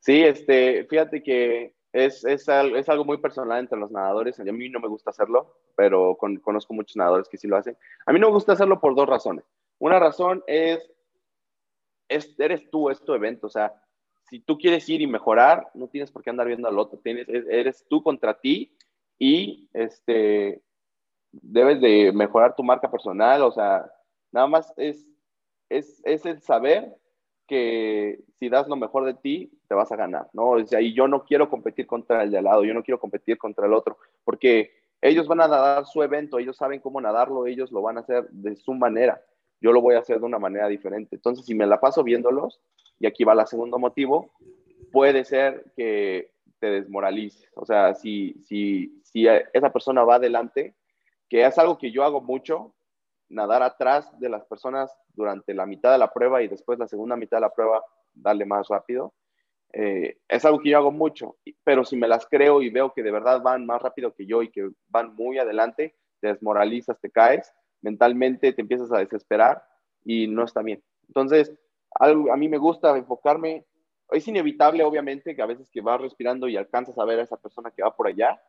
[0.03, 4.37] Sí, este, fíjate que es, es, es, algo muy personal entre los nadadores.
[4.37, 7.77] A mí no me gusta hacerlo, pero conozco muchos nadadores que sí lo hacen.
[8.05, 9.45] A mí no me gusta hacerlo por dos razones.
[9.79, 10.91] Una razón es,
[12.09, 13.47] es eres tú, es tu evento.
[13.47, 13.81] O sea,
[14.29, 16.99] si tú quieres ir y mejorar, no tienes por qué andar viendo al otro.
[16.99, 18.75] Tienes, eres tú contra ti
[19.17, 20.61] y este,
[21.31, 23.41] debes de mejorar tu marca personal.
[23.43, 23.89] O sea,
[24.33, 25.07] nada más es,
[25.69, 26.93] es, es el saber
[27.47, 30.51] que si das lo mejor de ti, te vas a ganar, ¿no?
[30.51, 32.99] O sea, y yo no quiero competir contra el de al lado, yo no quiero
[32.99, 34.71] competir contra el otro, porque
[35.01, 38.29] ellos van a nadar su evento, ellos saben cómo nadarlo, ellos lo van a hacer
[38.29, 39.21] de su manera,
[39.59, 41.15] yo lo voy a hacer de una manera diferente.
[41.15, 42.61] Entonces, si me la paso viéndolos,
[42.99, 44.31] y aquí va el segundo motivo,
[44.91, 47.49] puede ser que te desmoralices.
[47.55, 50.75] O sea, si, si, si esa persona va adelante,
[51.29, 52.73] que es algo que yo hago mucho,
[53.33, 57.15] nadar atrás de las personas durante la mitad de la prueba y después la segunda
[57.15, 59.13] mitad de la prueba darle más rápido.
[59.73, 63.01] Eh, es algo que yo hago mucho, pero si me las creo y veo que
[63.01, 67.09] de verdad van más rápido que yo y que van muy adelante, te desmoralizas, te
[67.09, 69.63] caes, mentalmente te empiezas a desesperar
[70.05, 70.83] y no está bien.
[71.07, 71.51] Entonces,
[71.91, 73.65] algo, a mí me gusta enfocarme,
[74.11, 77.37] es inevitable obviamente que a veces que vas respirando y alcanzas a ver a esa
[77.37, 78.39] persona que va por allá,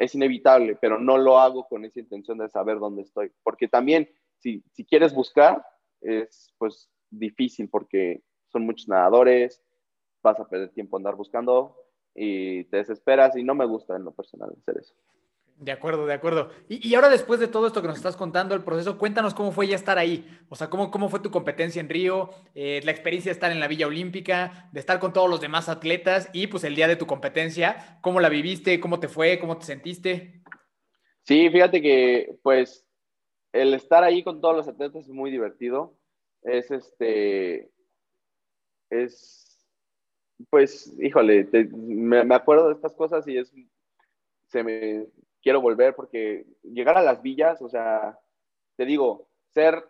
[0.00, 4.08] es inevitable, pero no lo hago con esa intención de saber dónde estoy, porque también
[4.38, 5.62] si, si quieres buscar,
[6.00, 9.62] es pues difícil porque son muchos nadadores,
[10.22, 11.76] vas a perder tiempo andar buscando
[12.14, 14.94] y te desesperas y no me gusta en lo personal hacer eso.
[15.60, 16.48] De acuerdo, de acuerdo.
[16.70, 19.68] Y, ahora después de todo esto que nos estás contando, el proceso, cuéntanos cómo fue
[19.68, 20.26] ya estar ahí.
[20.48, 23.60] O sea, cómo, cómo fue tu competencia en Río, eh, la experiencia de estar en
[23.60, 26.96] la Villa Olímpica, de estar con todos los demás atletas y pues el día de
[26.96, 28.80] tu competencia, ¿cómo la viviste?
[28.80, 29.38] ¿Cómo te fue?
[29.38, 30.42] ¿Cómo te sentiste?
[31.24, 32.86] Sí, fíjate que pues
[33.52, 35.94] el estar ahí con todos los atletas es muy divertido.
[36.42, 37.70] Es este,
[38.88, 39.62] es,
[40.48, 43.52] pues, híjole, me, me acuerdo de estas cosas y es,
[44.48, 45.06] se me,
[45.42, 48.18] quiero volver porque llegar a las villas, o sea,
[48.76, 49.84] te digo, ser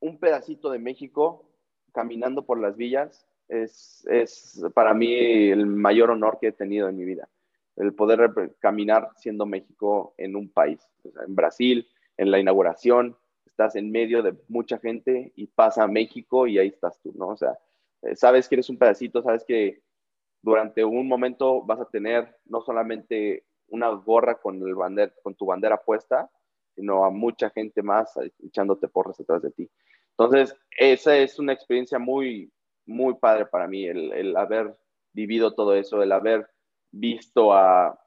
[0.00, 1.48] un pedacito de México
[1.92, 5.14] caminando por las villas es, es para mí
[5.50, 7.28] el mayor honor que he tenido en mi vida.
[7.76, 11.86] El poder caminar siendo México en un país, en Brasil,
[12.16, 13.16] en la inauguración,
[13.46, 17.28] estás en medio de mucha gente y pasa a México y ahí estás tú, ¿no?
[17.28, 17.58] O sea,
[18.02, 19.82] eh, sabes que eres un pedacito, sabes que
[20.42, 25.46] durante un momento vas a tener no solamente una gorra con, el bander, con tu
[25.46, 26.30] bandera puesta,
[26.74, 29.68] sino a mucha gente más echándote porras detrás de ti.
[30.10, 32.52] Entonces, esa es una experiencia muy,
[32.86, 34.76] muy padre para mí, el, el haber
[35.12, 36.48] vivido todo eso, el haber
[36.90, 37.98] visto a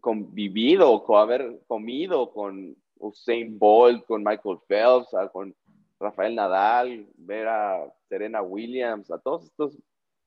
[0.00, 5.54] convivido, con haber comido con Usain Bolt, con Michael Phelps, con
[5.98, 9.76] Rafael Nadal, ver a Serena Williams, a todos estos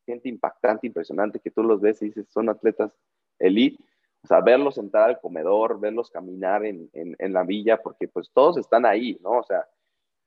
[0.06, 2.92] gente impactante, impresionante, que tú los ves y dices, son atletas
[3.40, 3.82] elite
[4.24, 8.58] o sea, verlos entrar al comedor, verlos caminar en, en, la villa, porque pues todos
[8.58, 9.32] están ahí, ¿no?
[9.32, 9.68] O sea,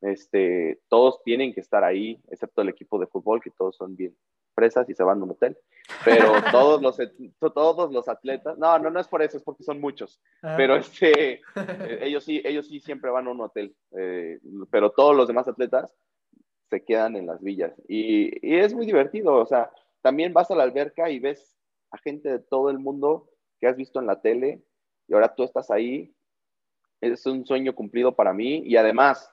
[0.02, 4.14] este, todos tienen que estar ahí, excepto el equipo de fútbol, que todos son bien
[4.54, 5.56] presas y se van a un hotel.
[6.04, 6.98] Pero todos los,
[7.54, 10.20] todos los atletas, no, no, no es por eso, es porque son muchos.
[10.42, 10.54] Ah.
[10.58, 13.74] Pero este, eh, ellos, sí, ellos sí siempre van a un hotel.
[13.96, 14.38] Eh,
[14.70, 15.94] pero todos los demás atletas
[16.68, 17.72] se quedan en las villas.
[17.88, 19.70] Y, y es muy divertido, o sea,
[20.02, 21.56] también vas a la alberca y ves
[21.92, 23.30] a gente de todo el mundo
[23.60, 24.62] que has visto en la tele
[25.08, 26.14] y ahora tú estás ahí.
[27.00, 29.30] Es un sueño cumplido para mí y además,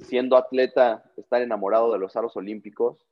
[0.00, 3.06] siendo atleta, estar enamorado de los aros olímpicos,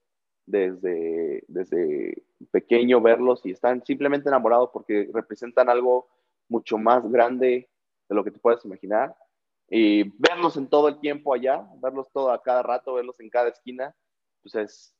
[0.46, 6.08] desde, desde pequeño verlos y están simplemente enamorados porque representan algo
[6.48, 7.68] mucho más grande
[8.08, 9.14] de lo que te puedes imaginar.
[9.70, 13.50] Y verlos en todo el tiempo allá, verlos todo a cada rato, verlos en cada
[13.50, 13.94] esquina,
[14.40, 14.94] pues es,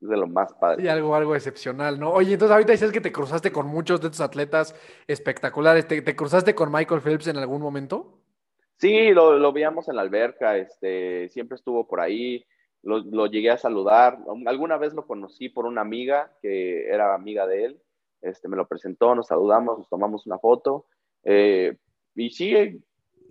[0.00, 0.84] de lo más padre.
[0.84, 2.10] Y algo, algo excepcional, ¿no?
[2.12, 4.74] Oye, entonces ahorita dices que te cruzaste con muchos de tus atletas
[5.06, 5.86] espectaculares.
[5.86, 8.18] ¿Te, te cruzaste con Michael Phelps en algún momento?
[8.76, 12.44] Sí, lo, lo, veíamos en la alberca, este, siempre estuvo por ahí,
[12.82, 14.18] lo, lo, llegué a saludar.
[14.46, 17.80] Alguna vez lo conocí por una amiga que era amiga de él,
[18.22, 20.86] este, me lo presentó, nos saludamos, nos tomamos una foto.
[21.24, 21.76] Eh,
[22.14, 22.80] y sí,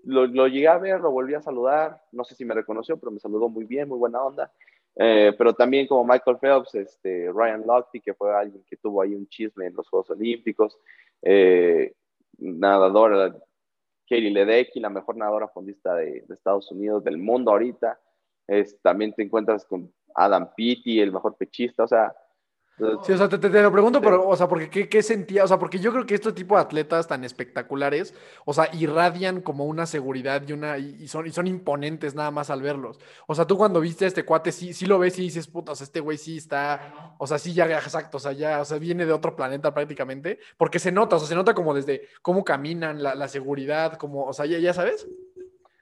[0.03, 3.11] lo, lo, llegué a ver, lo volví a saludar, no sé si me reconoció, pero
[3.11, 4.51] me saludó muy bien, muy buena onda.
[4.99, 9.13] Eh, pero también como Michael Phelps, este, Ryan Lochte, que fue alguien que tuvo ahí
[9.13, 10.77] un chisme en los Juegos Olímpicos,
[11.21, 11.93] eh,
[12.39, 13.35] nadadora
[14.09, 17.99] Katie Ledecky, la mejor nadadora fondista de, de, Estados Unidos, del mundo ahorita.
[18.47, 22.15] Es, también te encuentras con Adam Peaty, el mejor pechista, o sea,
[22.78, 25.43] Sí, o sea, te, te, te lo pregunto, pero, o sea, porque ¿qué, ¿qué, sentía?
[25.43, 28.13] O sea, porque yo creo que este tipo de atletas tan espectaculares,
[28.45, 32.51] o sea, irradian como una seguridad y una, y son, y son imponentes nada más
[32.51, 32.99] al verlos.
[33.25, 35.71] O sea, tú cuando viste a este cuate, sí, sí lo ves y dices, puta,
[35.71, 38.65] o sea, este güey sí está, o sea, sí ya, exacto, o sea, ya, o
[38.65, 42.07] sea, viene de otro planeta prácticamente, porque se nota, o sea, se nota como desde
[42.21, 45.07] cómo caminan, la, la seguridad, como, o sea, ya, ya sabes.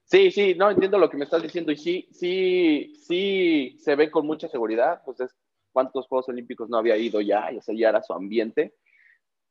[0.05, 4.11] Sí, sí, no entiendo lo que me estás diciendo y sí, sí, sí se ven
[4.11, 5.35] con mucha seguridad, pues es
[5.75, 8.75] cuántos Juegos Olímpicos no había ido ya, y o sea, ya era su ambiente.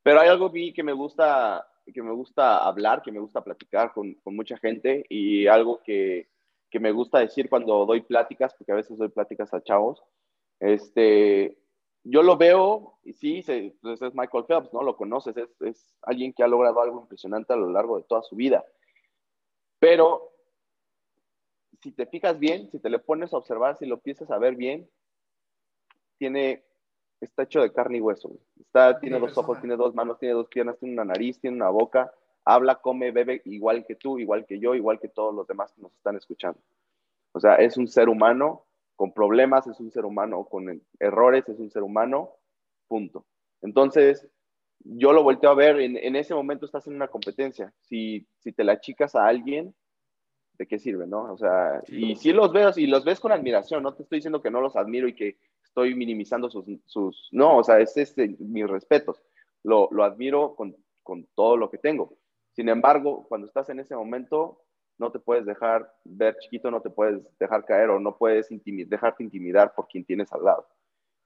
[0.01, 4.15] Pero hay algo que me gusta, que me gusta hablar, que me gusta platicar con,
[4.15, 6.27] con mucha gente y algo que,
[6.71, 10.01] que, me gusta decir cuando doy pláticas, porque a veces doy pláticas a chavos,
[10.59, 11.59] este,
[12.03, 14.81] yo lo veo y sí, se, pues es Michael Phelps, ¿no?
[14.81, 18.23] Lo conoces, es, es alguien que ha logrado algo impresionante a lo largo de toda
[18.23, 18.65] su vida.
[19.77, 20.31] Pero
[21.83, 24.55] si te fijas bien, si te le pones a observar, si lo empiezas a ver
[24.55, 24.89] bien,
[26.17, 26.63] tiene,
[27.21, 28.31] está hecho de carne y hueso.
[28.59, 31.69] Está, tiene dos ojos, tiene dos manos, tiene dos piernas, tiene una nariz, tiene una
[31.69, 32.11] boca,
[32.43, 35.81] habla, come, bebe igual que tú, igual que yo, igual que todos los demás que
[35.81, 36.59] nos están escuchando.
[37.33, 41.59] O sea, es un ser humano con problemas, es un ser humano con errores, es
[41.59, 42.31] un ser humano,
[42.87, 43.25] punto.
[43.61, 44.27] Entonces,
[44.79, 47.73] yo lo volteo a ver, en, en ese momento estás en una competencia.
[47.81, 49.73] Si, si te la chicas a alguien,
[50.57, 51.33] ¿de qué sirve, no?
[51.33, 54.41] O sea, y si los veo, y los ves con admiración, no te estoy diciendo
[54.41, 55.37] que no los admiro y que
[55.75, 59.21] estoy minimizando sus, sus no, o sea, es este, mis respetos,
[59.61, 60.73] lo, lo admiro con,
[61.03, 62.17] con, todo lo que tengo.
[62.53, 64.61] Sin embargo, cuando estás en ese momento,
[64.97, 68.87] no te puedes dejar ver chiquito, no te puedes dejar caer o no puedes intimid
[68.87, 70.65] dejarte intimidar por quien tienes al lado.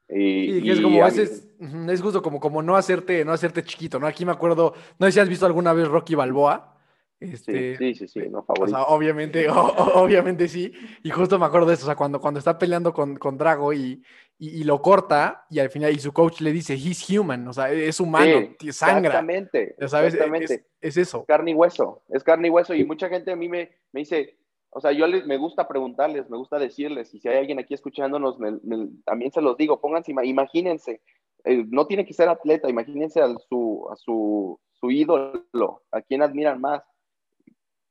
[0.10, 4.08] Y, y es como, es, es, justo como, como no, hacerte, no hacerte chiquito, ¿no?
[4.08, 6.76] Aquí me acuerdo, no sé si has visto alguna vez Rocky Balboa.
[7.20, 8.78] Este, sí, sí, sí, no, favorito.
[8.78, 9.56] O sea, obviamente, o,
[10.02, 10.74] obviamente sí.
[11.04, 13.74] Y justo me acuerdo de eso, o sea, cuando, cuando está peleando con, con Drago
[13.74, 14.02] y,
[14.40, 17.54] y, y, lo corta y al final y su coach le dice, he's human, o
[17.54, 19.10] sea, es humano, sí, sangra.
[19.10, 20.14] Exactamente, ¿sabes?
[20.14, 20.54] exactamente.
[20.82, 21.26] Es, es, eso.
[21.26, 22.74] Carne y hueso, es carne y hueso.
[22.74, 24.40] Y mucha gente a mí me, me dice,
[24.72, 27.74] o sea, yo les, me gusta preguntarles, me gusta decirles, y si hay alguien aquí
[27.74, 31.02] escuchándonos, me, me, también se los digo, pónganse, imagínense,
[31.44, 36.22] eh, no tiene que ser atleta, imagínense a su, a su, su ídolo, a quien
[36.22, 36.82] admiran más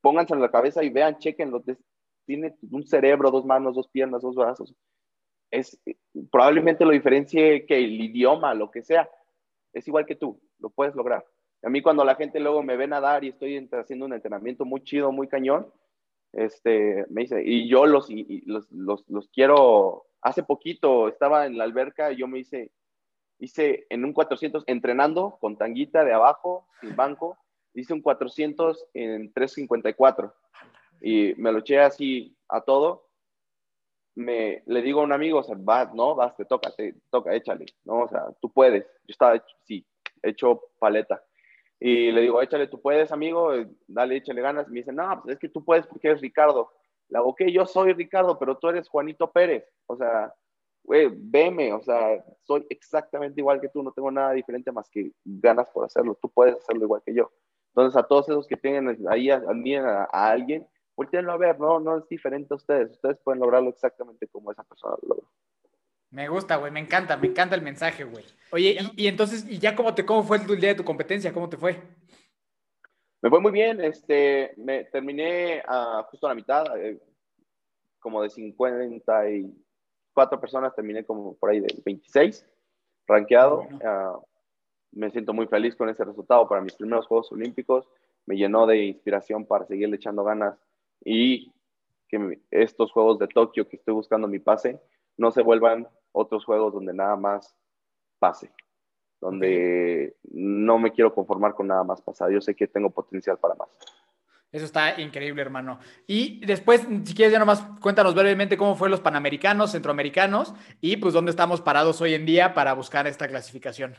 [0.00, 1.62] pónganse en la cabeza y vean, chequenlo.
[2.26, 4.74] Tiene un cerebro, dos manos, dos piernas, dos brazos.
[5.50, 5.80] Es,
[6.30, 9.08] probablemente lo diferencie que el idioma, lo que sea.
[9.72, 11.24] Es igual que tú, lo puedes lograr.
[11.62, 14.82] A mí cuando la gente luego me ve nadar y estoy haciendo un entrenamiento muy
[14.82, 15.66] chido, muy cañón,
[16.32, 18.08] este, me dice, y yo los,
[18.70, 22.70] los, los, quiero, hace poquito estaba en la alberca y yo me hice,
[23.38, 27.38] hice en un 400 entrenando con tanguita de abajo, sin banco,
[27.74, 30.34] hice un 400 en 354
[31.00, 33.07] y me lo eché así a todo.
[34.18, 36.16] Me, le digo a un amigo, o sea, vas, ¿no?
[36.16, 38.00] Vas, te toca, te toca, échale, ¿no?
[38.00, 38.84] O sea, tú puedes.
[38.84, 39.86] Yo estaba, sí,
[40.22, 41.22] hecho paleta.
[41.78, 43.52] Y le digo, échale, tú puedes, amigo,
[43.86, 44.66] dale, échale ganas.
[44.66, 46.72] Y me dice, no, pues es que tú puedes porque eres Ricardo.
[47.08, 49.64] Le digo, ok, yo soy Ricardo, pero tú eres Juanito Pérez.
[49.86, 50.34] O sea,
[50.82, 55.12] güey, veme, o sea, soy exactamente igual que tú, no tengo nada diferente más que
[55.24, 56.18] ganas por hacerlo.
[56.20, 57.30] Tú puedes hacerlo igual que yo.
[57.68, 60.66] Entonces, a todos esos que tienen ahí, admiren a alguien,
[60.98, 62.90] volteenlo a ver, no, no es diferente a ustedes.
[62.90, 65.28] Ustedes pueden lograrlo exactamente como esa persona lo logró.
[66.10, 68.24] Me gusta, güey, me encanta, me encanta el mensaje, güey.
[68.50, 71.32] Oye, y, y, entonces, ¿y ya cómo te cómo fue el día de tu competencia?
[71.32, 71.80] ¿Cómo te fue?
[73.22, 77.00] Me fue muy bien, este, me terminé uh, justo a la mitad, eh,
[78.00, 82.44] como de 54 personas, terminé como por ahí de 26,
[83.06, 83.68] rankeado.
[83.70, 84.18] Bueno.
[84.18, 84.26] Uh,
[84.90, 87.86] me siento muy feliz con ese resultado para mis primeros Juegos Olímpicos.
[88.26, 90.58] Me llenó de inspiración para seguirle echando ganas
[91.04, 91.52] y
[92.08, 94.80] que estos Juegos de Tokio que estoy buscando mi pase,
[95.16, 97.54] no se vuelvan otros juegos donde nada más
[98.18, 98.52] pase,
[99.20, 102.30] donde no me quiero conformar con nada más pasar.
[102.30, 103.68] Yo sé que tengo potencial para más.
[104.50, 105.78] Eso está increíble, hermano.
[106.06, 111.12] Y después, si quieres, ya nomás cuéntanos brevemente cómo fue los panamericanos, centroamericanos y pues
[111.12, 113.94] dónde estamos parados hoy en día para buscar esta clasificación.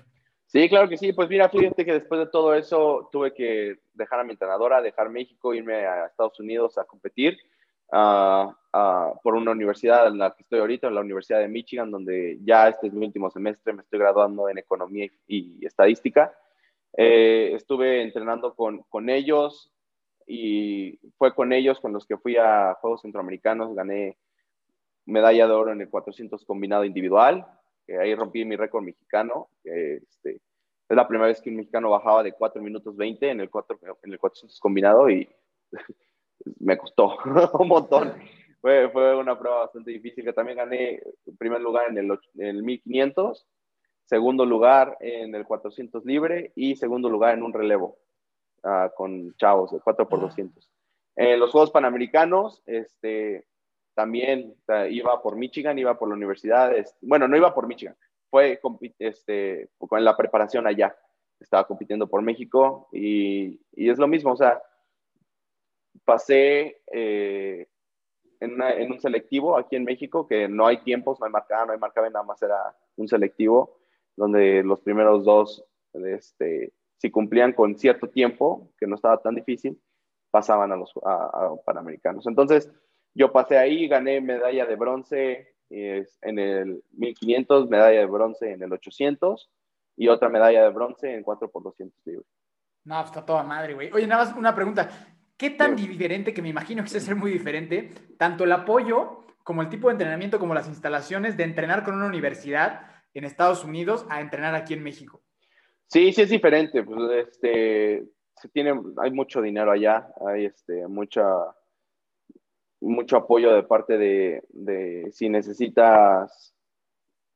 [0.51, 1.13] Sí, claro que sí.
[1.13, 5.09] Pues mira, fíjate que después de todo eso tuve que dejar a mi entrenadora, dejar
[5.09, 7.37] México, irme a Estados Unidos a competir
[7.91, 8.51] uh,
[9.21, 12.67] por una universidad en la que estoy ahorita, en la Universidad de Michigan, donde ya
[12.67, 16.33] este es mi último semestre, me estoy graduando en economía y, estadística.
[16.97, 19.71] Eh, estuve entrenando con, con ellos,
[20.25, 24.17] y fue con ellos con los que fui a Juegos Centroamericanos, gané
[25.05, 27.45] medalla de oro en el 400 combinado individual,
[27.89, 30.35] que ahí rompí mi récord mexicano, este,
[30.87, 33.79] es la primera vez que un mexicano bajaba de 4 minutos 20 en el, 4,
[34.03, 35.27] en el 400 combinado y
[36.59, 37.17] me costó
[37.59, 38.13] un montón.
[38.61, 41.01] Fue, fue, una prueba bastante difícil, que también gané
[41.39, 43.47] primer lugar en el, en el 1500,
[44.05, 47.97] segundo lugar en el 400 libre y segundo lugar en un relevo.
[48.61, 50.69] Ah, con chavos de 4 por 200.
[51.15, 53.47] En los Juegos Panamericanos, este,
[53.93, 54.55] también
[54.89, 57.95] iba por Michigan, iba por la universidad, bueno, no iba por Michigan,
[58.29, 58.59] fue
[58.99, 60.95] este, con la preparación allá,
[61.39, 64.61] estaba compitiendo por México y, y es lo mismo, o sea,
[66.05, 67.67] pasé eh,
[68.39, 71.73] en, en, un selectivo aquí en México, que no hay tiempos, no hay marcada, no
[71.73, 73.79] hay marcada, nada más era un selectivo,
[74.15, 79.81] donde los primeros dos este, si cumplían con cierto tiempo, que no estaba tan difícil,
[80.31, 80.93] pasaban a los
[81.65, 82.27] Panamericanos.
[82.27, 82.71] Entonces,
[83.19, 88.71] yo pasé ahí, gané medalla de bronce en el 1500, medalla de bronce en el
[88.71, 89.49] 800
[89.97, 92.25] y otra medalla de bronce en 4 por 200 libros.
[92.85, 93.91] No, pues, está toda madre, güey.
[93.91, 94.89] Oye, nada más una pregunta.
[95.35, 99.61] ¿Qué tan diferente, que me imagino que es ser muy diferente, tanto el apoyo como
[99.61, 104.05] el tipo de entrenamiento, como las instalaciones de entrenar con una universidad en Estados Unidos
[104.09, 105.21] a entrenar aquí en México?
[105.87, 106.83] Sí, sí es diferente.
[106.83, 108.05] Pues, este,
[108.35, 111.25] se tiene, hay mucho dinero allá, hay este, mucha,
[112.81, 116.53] mucho apoyo de parte de, de, si necesitas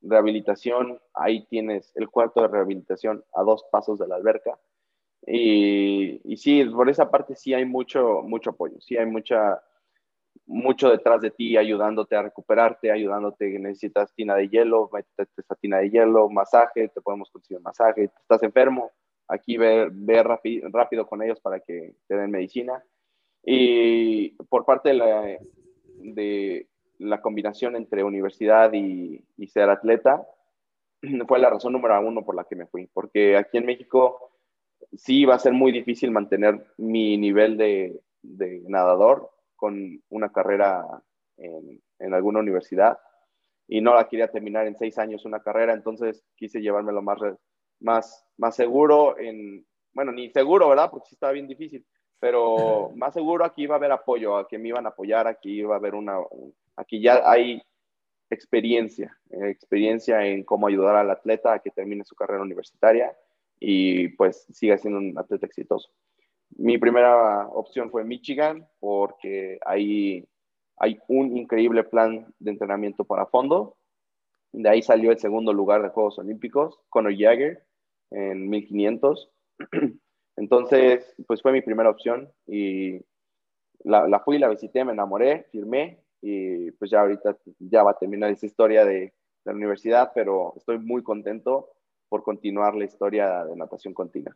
[0.02, 4.60] rehabilitación, ahí tienes el cuarto de rehabilitación a dos pasos de la alberca.
[5.26, 9.64] Y, y sí, por esa parte sí hay mucho, mucho apoyo, sí hay mucha,
[10.46, 15.78] mucho detrás de ti ayudándote a recuperarte, ayudándote necesitas tina de hielo, métete esa tina
[15.78, 18.92] de hielo, masaje, te podemos conseguir masaje, estás enfermo,
[19.28, 22.84] aquí ve, ve rápido, con ellos para que te den medicina.
[23.44, 26.68] Y por parte de
[27.00, 30.26] la, combinación entre universidad y, ser atleta,
[31.28, 34.32] fue la razón número uno por la que me fui, porque aquí en México
[34.94, 38.00] sí va a ser muy difícil mantener mi nivel de,
[38.68, 40.86] nadador con una carrera
[41.38, 42.98] en, en, alguna universidad
[43.68, 47.20] y no la quería terminar en seis años una carrera, entonces quise llevármelo más,
[47.80, 50.90] más, más seguro, en, bueno, ni seguro, ¿verdad?
[50.90, 51.86] Porque sí estaba bien difícil,
[52.24, 55.76] pero más seguro aquí iba a haber apoyo, aquí me iban a apoyar, aquí iba
[55.76, 56.16] a haber una,
[56.78, 57.62] aquí ya hay
[58.30, 63.14] experiencia, experiencia en cómo ayudar al atleta a que termine su carrera universitaria
[63.60, 65.90] y pues siga siendo un atleta exitoso.
[66.56, 70.26] Mi primera opción fue Michigan porque ahí
[70.78, 73.76] hay un increíble plan de entrenamiento para fondo.
[74.54, 77.66] De ahí salió el segundo lugar de Juegos Olímpicos, Conor Jagger,
[78.12, 79.30] en 1500.
[80.36, 83.00] Entonces, pues fue mi primera opción y
[83.84, 87.98] la, la, fui, la visité, me enamoré, firmé y pues ya ahorita ya va a
[87.98, 89.14] terminar esa historia de, de
[89.46, 91.70] la universidad, pero estoy muy contento
[92.10, 94.36] por continuar la historia de natación continua.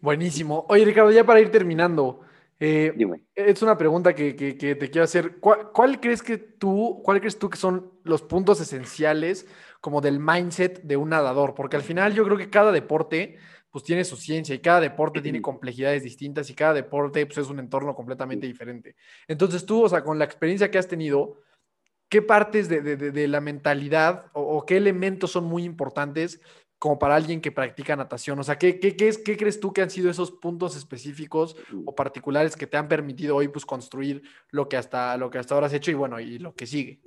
[0.00, 0.66] Buenísimo.
[0.68, 2.20] Oye, Ricardo, ya para ir terminando,
[2.60, 2.94] eh,
[3.34, 5.38] es una pregunta que, te quiero hacer.
[5.38, 9.46] ¿Cuál, crees que tú, ¿Cuál crees tú que son los puntos esenciales
[9.80, 11.54] como del mindset de un nadador?
[11.54, 13.38] Porque al final yo creo que cada deporte
[13.70, 17.48] pues tiene su ciencia y cada deporte tiene complejidades distintas y cada deporte pues, es
[17.48, 18.94] un entorno completamente diferente.
[19.26, 21.40] Entonces tú, o sea, con la experiencia que has tenido,
[22.08, 26.40] ¿qué partes de, la mentalidad o, qué elementos son muy importantes
[26.84, 28.38] como para alguien que practica natación?
[28.38, 31.56] O sea, ¿qué, qué, qué, es, ¿qué crees tú que han sido esos puntos específicos
[31.86, 34.20] o particulares que te han permitido hoy pues, construir
[34.50, 37.00] lo que, hasta, lo que hasta ahora has hecho y bueno, y lo que sigue?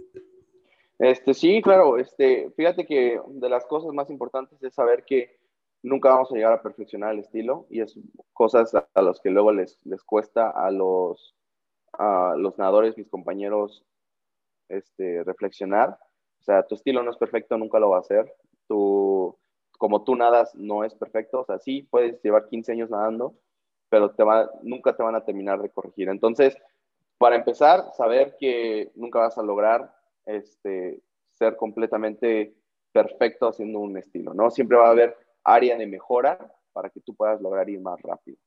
[0.97, 1.99] Este, sí, claro.
[1.99, 5.37] Este, fíjate que de las cosas más importantes es saber que
[5.83, 7.99] nunca vamos a llegar a perfeccionar el estilo y es
[8.33, 11.35] cosas a, los que luego les, les cuesta a los,
[11.93, 13.85] a los nadadores, mis compañeros,
[14.69, 15.99] este, reflexionar.
[16.41, 18.33] O sea, tu estilo no es perfecto, nunca lo va a ser.
[18.67, 19.36] Tu,
[19.77, 23.35] como tú nadas no es perfecto, o sea, sí puedes llevar 15 años nadando,
[23.89, 26.09] pero te va, nunca te van a terminar de corregir.
[26.09, 26.57] Entonces,
[27.17, 29.93] para empezar, saber que nunca vas a lograr
[30.25, 31.01] este,
[31.33, 32.55] ser completamente
[32.91, 34.49] perfecto haciendo un estilo, ¿no?
[34.49, 38.37] Siempre va a haber área de mejora para que tú puedas lograr ir más rápido.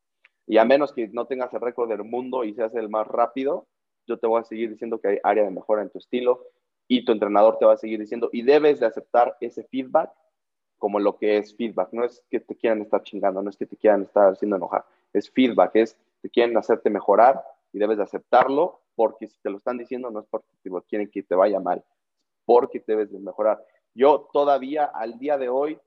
[0.46, 3.66] Y a menos que no tengas el récord del mundo y seas el más rápido,
[4.06, 6.44] yo te voy a seguir diciendo que hay área de mejora en tu estilo
[6.88, 10.10] y tu entrenador te va a seguir diciendo y debes de aceptar ese feedback
[10.80, 11.90] como lo que es feedback.
[11.92, 14.84] No es que te quieran estar chingando, no es que te quieran estar haciendo enojar.
[15.12, 17.40] Es feedback, es te quieren hacerte mejorar
[17.72, 20.48] y debes de aceptarlo porque si te lo están diciendo no es porque
[20.88, 21.84] quieren que te vaya mal,
[22.44, 23.64] porque debes de mejorar.
[23.94, 25.78] Yo todavía al día de hoy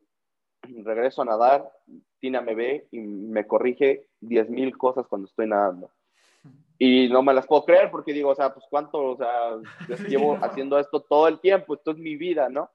[0.83, 1.71] regreso a nadar,
[2.19, 5.89] Tina me ve y me corrige 10 mil cosas cuando estoy nadando.
[6.79, 9.57] Y no me las puedo creer porque digo, o sea, pues cuánto, o sea,
[10.07, 12.69] llevo haciendo esto todo el tiempo, esto es mi vida, ¿no?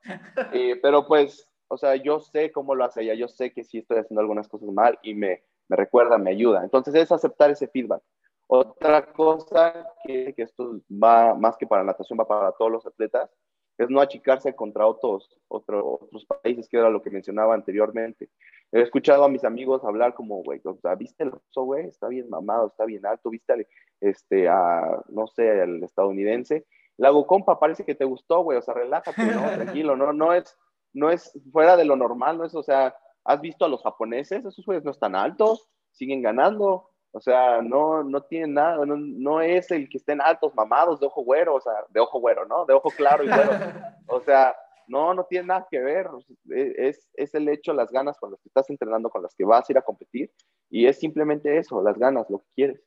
[0.53, 3.79] Eh, pero pues, o sea, yo sé cómo lo hace ella, yo sé que sí
[3.79, 6.65] estoy haciendo algunas cosas mal y me, me recuerda, me ayuda.
[6.65, 8.03] Entonces es aceptar ese feedback.
[8.47, 13.31] Otra cosa que, que esto va más que para natación, va para todos los atletas,
[13.79, 18.29] es no achicarse contra otros, otros países, que era lo que mencionaba anteriormente.
[18.73, 21.87] He escuchado a mis amigos hablar como, güey, o sea, ¿viste el oso, güey?
[21.87, 23.67] Está bien mamado, está bien alto, ¿viste
[24.01, 26.67] este, a, no sé, el estadounidense?
[26.97, 29.43] La compa, parece que te gustó, güey, o sea, relájate, ¿no?
[29.83, 30.59] Tranquilo, no, no es,
[30.99, 32.95] no es fuera de lo normal, no es, o sea,
[33.25, 34.45] ¿has visto a los japoneses?
[34.45, 39.71] Esos güeyes no están altos, siguen ganando, o sea, no, no tiene nada, no, es
[39.71, 42.67] el que estén altos, mamados, de ojo güero, o sea, de ojo güero, ¿no?
[42.67, 43.51] De ojo claro y güero.
[44.11, 46.09] O sea, no, no tiene nada que ver.
[46.49, 49.69] Es, es el hecho, las ganas con las que estás entrenando, con las que vas
[49.69, 50.33] a ir a competir.
[50.71, 52.83] Y es simplemente eso, las ganas, lo que quieres.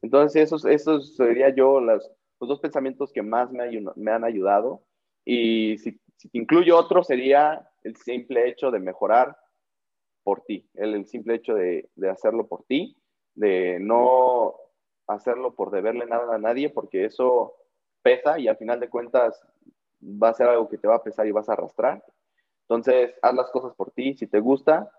[0.00, 2.10] Entonces, esos, esos sería yo los
[2.40, 4.82] dos pensamientos que más me, me han ayudado.
[5.24, 9.36] Y si, si incluyo otro, sería el simple hecho de mejorar
[10.22, 12.94] por ti, el, el simple hecho de, de hacerlo por ti
[13.38, 14.54] de no
[15.06, 17.54] hacerlo por deberle nada a nadie, porque eso
[18.02, 19.40] pesa y al final de cuentas
[20.02, 22.04] va a ser algo que te va a pesar y vas a arrastrar.
[22.62, 24.14] Entonces, haz las cosas por ti.
[24.14, 24.90] Si te gusta,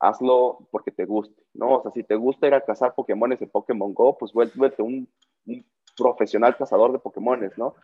[0.00, 1.76] hazlo porque te guste, ¿no?
[1.76, 5.08] O sea, si te gusta ir a cazar Pokémones en Pokémon Go, pues vuélvete un,
[5.46, 5.64] un
[6.02, 7.74] profesional cazador de Pokémones, ¿no?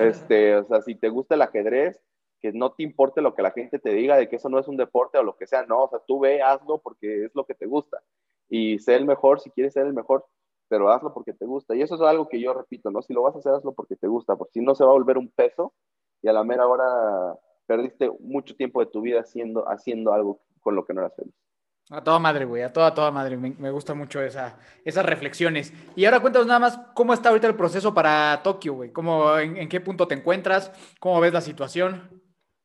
[0.00, 2.00] Este, o sea, si te gusta el ajedrez,
[2.40, 4.68] que no te importe lo que la gente te diga de que eso no es
[4.68, 7.44] un deporte o lo que sea, no, o sea, tú ve, hazlo porque es lo
[7.44, 8.02] que te gusta
[8.48, 10.26] y sé el mejor si quieres ser el mejor,
[10.68, 11.74] pero hazlo porque te gusta.
[11.74, 13.02] Y eso es algo que yo repito, ¿no?
[13.02, 14.94] Si lo vas a hacer, hazlo porque te gusta, porque si no se va a
[14.94, 15.72] volver un peso
[16.22, 20.76] y a la mera hora perdiste mucho tiempo de tu vida haciendo, haciendo algo con
[20.76, 21.34] lo que no eras feliz.
[21.88, 23.36] A toda madre, güey, a toda, toda madre.
[23.36, 25.72] Me, me gusta mucho esa, esas reflexiones.
[25.94, 28.92] Y ahora cuéntanos nada más cómo está ahorita el proceso para Tokio, güey.
[28.92, 30.72] ¿Cómo, en, ¿En qué punto te encuentras?
[30.98, 32.16] ¿Cómo ves la situación?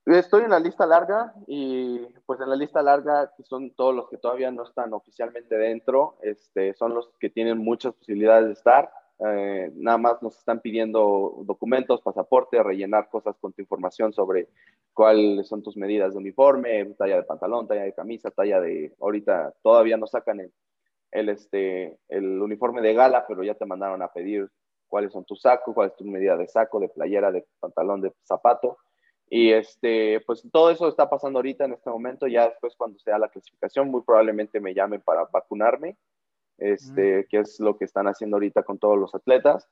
[0.07, 4.17] Estoy en la lista larga y pues en la lista larga son todos los que
[4.17, 8.91] todavía no están oficialmente dentro, este, son los que tienen muchas posibilidades de estar.
[9.23, 14.47] Eh, nada más nos están pidiendo documentos, pasaporte, rellenar cosas con tu información sobre
[14.93, 18.93] cuáles son tus medidas de uniforme, talla de pantalón, talla de camisa, talla de...
[18.99, 20.51] Ahorita todavía no sacan el,
[21.11, 24.49] el, este, el uniforme de gala, pero ya te mandaron a pedir
[24.87, 28.11] cuáles son tus sacos, cuál es tu medida de saco, de playera, de pantalón, de
[28.23, 28.77] zapato.
[29.29, 32.27] Y este, pues todo eso está pasando ahorita en este momento.
[32.27, 35.95] Ya después, cuando sea la clasificación, muy probablemente me llamen para vacunarme,
[36.61, 39.67] este, que es lo que están haciendo ahorita con todos los atletas.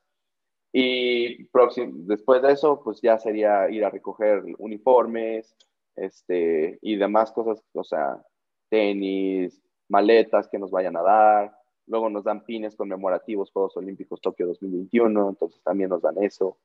[0.72, 5.56] Y después de eso, pues ya sería ir a recoger uniformes
[5.96, 8.22] este, y demás cosas, o sea,
[8.68, 11.56] tenis, maletas que nos vayan a dar.
[11.86, 16.58] Luego nos dan pines conmemorativos Juegos Olímpicos Tokio 2021, entonces también nos dan eso.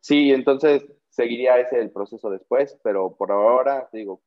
[0.00, 4.20] Sí, entonces seguiría ese el proceso después, pero por ahora, digo,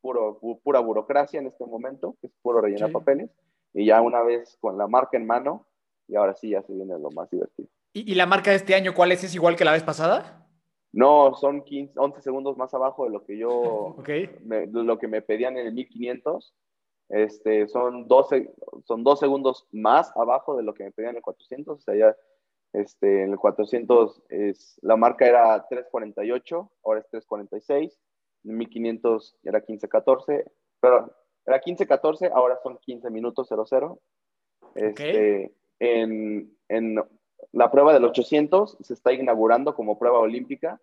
[0.00, 3.30] puro, pura burocracia en este momento, que es puro rellenar papeles,
[3.76, 5.66] y ya una vez con la marca en mano,
[6.08, 7.68] y ahora sí ya se viene lo más divertido.
[7.92, 9.22] ¿Y, la marca de este año cuál es?
[9.22, 10.46] ¿Es igual que la vez pasada?
[10.92, 13.96] No, son 15, 11 segundos más abajo de lo que yo,
[14.44, 16.54] me, lo que me pedían en el 1500.
[17.08, 18.50] Este, son, 12,
[18.84, 21.94] son dos segundos más abajo de lo que me pedían en el 400, o sea,
[21.94, 22.16] ya
[22.72, 27.98] este, en el 400 es, la marca era 348, ahora es 346.
[28.44, 30.44] En 1500 era 1514,
[30.80, 31.12] pero
[31.46, 34.00] era 1514, ahora son 15 minutos 00.
[34.74, 37.02] Este, en, en
[37.52, 40.80] la prueba del 800 se está inaugurando como prueba olímpica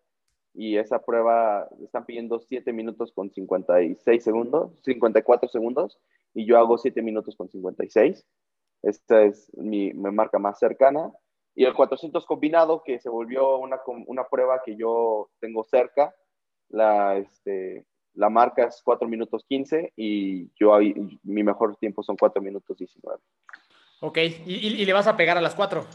[0.53, 5.99] y esa prueba están pidiendo 7 minutos con 56 segundos, 54 segundos,
[6.33, 8.25] y yo hago 7 minutos con 56.
[8.83, 11.11] Esta es mi, mi marca más cercana.
[11.55, 16.15] Y el 400 combinado, que se volvió una, una prueba que yo tengo cerca,
[16.69, 17.85] la, este,
[18.15, 20.77] la marca es 4 minutos 15 y yo
[21.23, 23.19] mi mejor tiempo son 4 minutos 19.
[24.01, 25.85] Ok, ¿Y, ¿Y, le vas a pegar a las 4?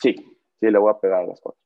[0.00, 0.14] Sí,
[0.58, 1.60] sí, le voy a pegar a las 4.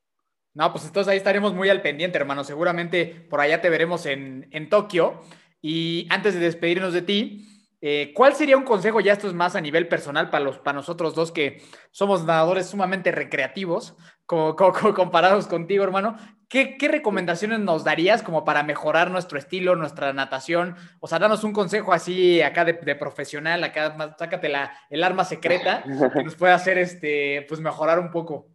[0.55, 2.43] No, pues entonces ahí estaremos muy al pendiente, hermano.
[2.43, 5.21] Seguramente por allá te veremos en, en Tokio.
[5.61, 7.53] Y antes de despedirnos de ti,
[7.85, 9.01] eh, ¿Cuál sería un consejo?
[9.01, 11.61] Ya esto es más a nivel personal para, los, para nosotros dos que
[11.91, 14.55] somos nadadores sumamente recreativos, como,
[14.95, 16.15] comparados contigo, hermano.
[16.53, 20.75] ¿Qué, recomendaciones nos darías como para mejorar nuestro estilo, nuestra natación?
[20.99, 25.83] O sea, danos un consejo así acá de, profesional, acá sácate la, el arma secreta
[26.13, 28.45] que nos pueda hacer este, pues mejorar un poco.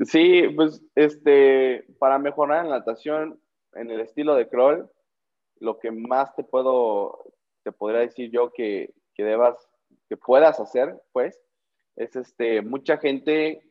[0.00, 3.40] Sí, pues este, para mejorar en natación,
[3.74, 4.90] en el estilo de crawl,
[5.60, 7.32] lo que más te puedo
[7.62, 9.54] te podría decir yo que, que debas,
[10.08, 11.40] que puedas hacer, pues,
[11.94, 13.62] es este, mucha gente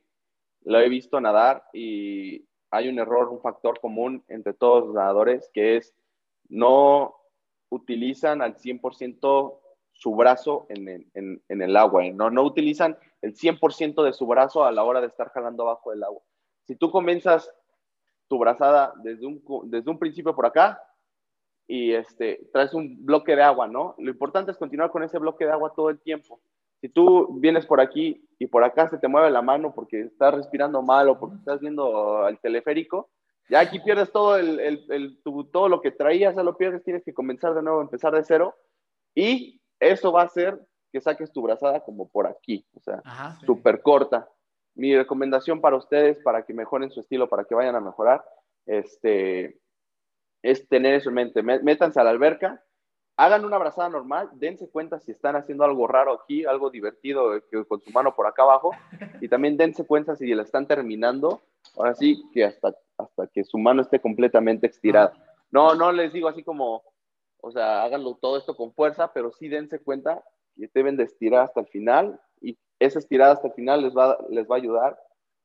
[0.62, 2.46] lo he visto nadar y
[2.76, 5.94] hay un error, un factor común entre todos los nadadores que es
[6.50, 7.16] no
[7.70, 9.60] utilizan al 100%
[9.92, 12.14] su brazo en el, agua, ¿eh?
[12.14, 16.04] no, utilizan el 100% de su brazo a la hora de estar jalando abajo del
[16.04, 16.22] agua.
[16.64, 17.50] Si tú comienzas
[18.28, 20.82] tu brazada desde un, desde un principio por acá,
[21.68, 23.96] y este, traes un bloque de agua, ¿no?
[23.98, 26.40] Lo importante es continuar con ese bloque de agua todo el tiempo.
[26.82, 30.34] Si tú vienes por aquí y por acá se te mueve la mano porque estás
[30.34, 33.10] respirando mal o porque estás viendo el teleférico,
[33.50, 35.22] ya aquí pierdes todo, el, el,
[35.52, 38.56] todo lo que traías, ya lo pierdes, tienes que comenzar de nuevo, empezar de cero.
[39.14, 40.60] Y eso va a hacer
[40.92, 43.02] que saques tu brazada como por aquí, o sea,
[43.46, 44.30] súper corta.
[44.76, 48.26] Mi recomendación para ustedes, para que mejoren su estilo, para que vayan a mejorar,
[48.66, 49.60] este,
[50.42, 51.44] es tener eso en mente.
[51.44, 52.64] Métanse a la alberca,
[53.18, 57.44] hagan una abrazada normal, dense cuenta si están haciendo algo raro aquí, algo divertido eh,
[57.68, 58.72] con su mano por acá abajo,
[59.22, 61.42] y también dense cuenta si la están terminando,
[61.78, 65.14] ahora sí, que hasta, hasta que su mano esté completamente estirada.
[65.52, 66.84] No, no les digo así como,
[67.42, 70.24] o sea, háganlo todo esto con fuerza, pero sí dense cuenta
[70.56, 74.18] que deben de estirar hasta el final, y esa estirada hasta el final les va,
[74.30, 75.00] les va a ayudar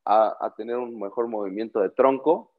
[0.04, 2.52] a, a tener un mejor movimiento de tronco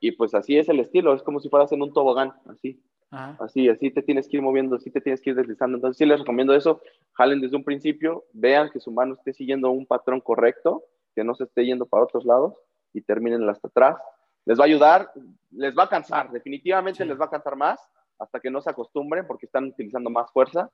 [0.00, 2.80] y pues así es el estilo, es como si fueras en un tobogán, así.
[3.10, 5.76] Así, así te tienes que ir moviendo, así te tienes que ir deslizando.
[5.76, 6.82] Entonces, sí les recomiendo eso.
[7.14, 10.84] Jalen desde un principio, vean que su mano esté siguiendo un patrón correcto,
[11.14, 12.54] que no se esté yendo para otros lados
[12.92, 13.96] y terminen hasta atrás.
[14.44, 15.10] Les va a ayudar,
[15.50, 17.80] les va a cansar, definitivamente les va a cansar más
[18.18, 20.70] hasta que no se acostumbren porque están utilizando más fuerza,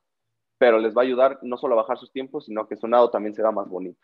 [0.59, 3.11] pero les va a ayudar no solo a bajar sus tiempos, sino que su nado
[3.11, 4.01] también será más bonito.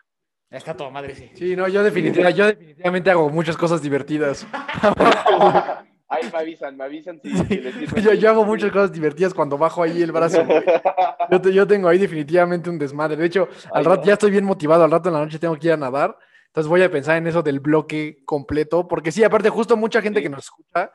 [0.49, 1.31] Está todo madre, sí.
[1.33, 4.45] Sí, no, yo definitivamente, yo definitivamente hago muchas cosas divertidas.
[6.11, 7.31] Ahí me avisan, me avisan si,
[8.19, 10.43] yo, hago muchas cosas divertidas cuando bajo ahí el brazo.
[11.31, 13.15] Yo, yo, tengo ahí definitivamente un desmadre.
[13.15, 14.83] De hecho, al rato ya estoy bien motivado.
[14.83, 16.17] Al rato en la noche tengo que ir a nadar.
[16.47, 18.85] Entonces voy a pensar en eso del bloque completo.
[18.89, 20.91] Porque sí, aparte, justo mucha gente que nos escucha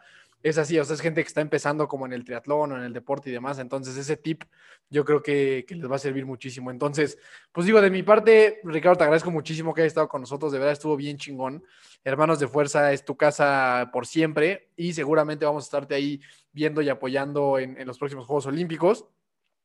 [0.49, 2.84] es así, o sea, es gente que está empezando como en el triatlón o en
[2.84, 4.44] el deporte y demás, entonces ese tip
[4.88, 6.70] yo creo que, les va a servir muchísimo.
[6.70, 7.18] Entonces,
[7.51, 10.59] pues digo, de mi parte, Ricardo, te agradezco muchísimo que hayas estado con nosotros, de
[10.59, 11.64] verdad estuvo bien chingón.
[12.05, 16.20] Hermanos de Fuerza es tu casa por siempre y seguramente vamos a estarte ahí
[16.53, 19.05] viendo y apoyando en, los próximos Juegos Olímpicos.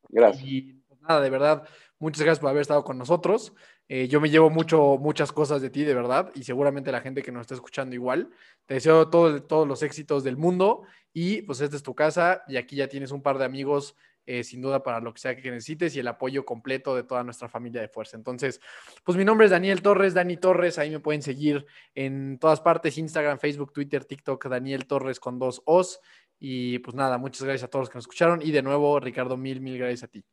[0.09, 0.43] Gracias.
[0.43, 1.63] Y pues, nada, de verdad,
[1.99, 3.53] muchas gracias por haber estado con nosotros.
[3.93, 7.21] Eh, yo me llevo mucho, muchas cosas de ti, de verdad, y seguramente la gente
[7.21, 8.29] que nos está escuchando igual.
[8.65, 12.55] Te deseo todo, todos los éxitos del mundo y pues esta es tu casa y
[12.55, 15.51] aquí ya tienes un par de amigos eh, sin duda para lo que sea que
[15.51, 18.15] necesites y el apoyo completo de toda nuestra familia de fuerza.
[18.15, 18.61] Entonces,
[19.03, 22.97] pues mi nombre es Daniel Torres, Dani Torres, ahí me pueden seguir en todas partes,
[22.97, 25.99] Instagram, Facebook, Twitter, TikTok, Daniel Torres con dos O's.
[26.39, 29.35] Y pues nada, muchas gracias a todos los que nos escucharon y de nuevo, Ricardo,
[29.35, 30.23] mil, mil gracias a ti.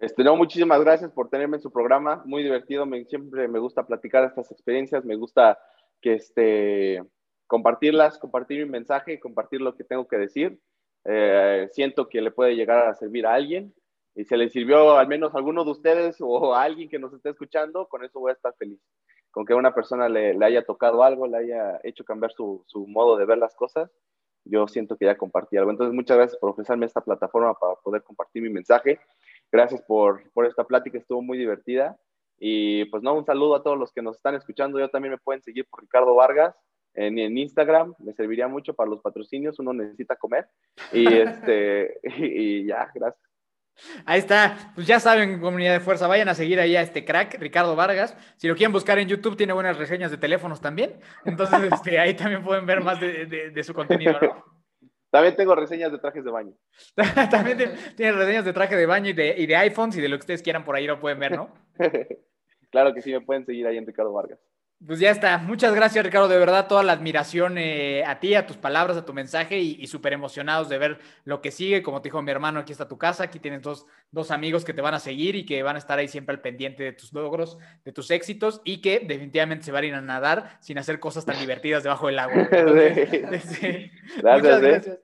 [0.00, 3.86] Este, no, muchísimas gracias por tenerme en su programa, muy divertido, me, siempre me gusta
[3.86, 5.58] platicar estas experiencias, me gusta
[6.00, 7.04] que este,
[7.46, 10.58] compartirlas, compartir mi mensaje, compartir lo que tengo que decir.
[11.04, 13.74] Eh, siento que le puede llegar a servir a alguien
[14.14, 17.12] y se le sirvió al menos a alguno de ustedes o a alguien que nos
[17.12, 18.80] esté escuchando, con eso voy a estar feliz.
[19.30, 22.64] Con que a una persona le, le haya tocado algo, le haya hecho cambiar su,
[22.66, 23.90] su, modo de ver las cosas,
[24.44, 25.70] yo siento que ya compartí algo.
[25.70, 28.98] Entonces, muchas gracias por ofrecerme esta plataforma para poder compartir mi mensaje.
[29.52, 31.98] Gracias por, por esta plática, estuvo muy divertida.
[32.38, 34.78] Y pues no, un saludo a todos los que nos están escuchando.
[34.78, 36.56] Yo también me pueden seguir por Ricardo Vargas
[36.94, 37.94] en, en Instagram.
[37.98, 39.58] Me serviría mucho para los patrocinios.
[39.58, 40.46] Uno necesita comer.
[40.92, 43.26] Y, este, y, ya, gracias.
[44.04, 47.38] Ahí está, pues ya saben, comunidad de fuerza, vayan a seguir ahí a este crack,
[47.38, 48.14] Ricardo Vargas.
[48.36, 51.00] Si lo quieren buscar en YouTube, tiene buenas reseñas de teléfonos también.
[51.24, 54.18] Entonces, este, ahí también pueden ver más de, de, de su contenido.
[54.20, 54.59] ¿no?
[55.10, 56.54] También tengo reseñas de trajes de baño.
[57.30, 57.58] También
[57.96, 60.20] tiene reseñas de traje de baño y de, y de iPhones y de lo que
[60.20, 61.52] ustedes quieran por ahí lo pueden ver, ¿no?
[62.70, 64.38] claro que sí, me pueden seguir ahí en Ricardo Vargas.
[64.86, 65.36] Pues ya está.
[65.36, 66.26] Muchas gracias, Ricardo.
[66.26, 69.86] De verdad, toda la admiración eh, a ti, a tus palabras, a tu mensaje y,
[69.86, 71.82] súper emocionados de ver lo que sigue.
[71.82, 73.24] Como te dijo mi hermano, aquí está tu casa.
[73.24, 75.98] Aquí tienes dos, dos, amigos que te van a seguir y que van a estar
[75.98, 79.84] ahí siempre al pendiente de tus logros, de tus éxitos y que definitivamente se van
[79.84, 82.48] a ir a nadar sin hacer cosas tan divertidas debajo del agua.
[82.50, 83.60] Gracias,
[84.22, 84.70] Muchas ¿eh?
[84.70, 84.98] gracias.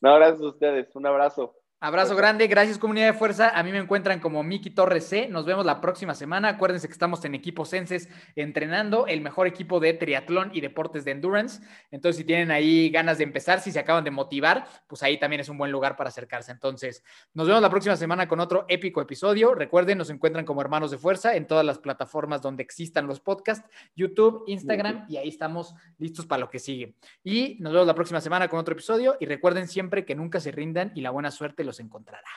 [0.00, 0.96] No, gracias a ustedes.
[0.96, 1.63] Un abrazo.
[1.80, 3.50] Abrazo grande, gracias comunidad de fuerza.
[3.50, 5.28] A mí me encuentran como Miki Torres C.
[5.28, 6.48] Nos vemos la próxima semana.
[6.48, 11.10] Acuérdense que estamos en equipo Senses entrenando el mejor equipo de triatlón y deportes de
[11.10, 11.60] endurance.
[11.90, 15.40] Entonces, si tienen ahí ganas de empezar, si se acaban de motivar, pues ahí también
[15.40, 16.52] es un buen lugar para acercarse.
[16.52, 17.04] Entonces,
[17.34, 19.54] nos vemos la próxima semana con otro épico episodio.
[19.54, 23.68] Recuerden, nos encuentran como hermanos de fuerza en todas las plataformas donde existan los podcasts,
[23.94, 26.94] YouTube, Instagram, y ahí estamos listos para lo que sigue.
[27.22, 29.18] Y nos vemos la próxima semana con otro episodio.
[29.20, 32.28] Y recuerden siempre que nunca se rindan y la buena suerte los encontrará.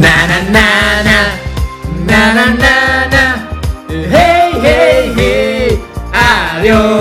[0.00, 1.18] Na na na na
[2.06, 3.24] na na na, na.
[3.88, 5.78] hey hey hey
[6.12, 6.97] adiós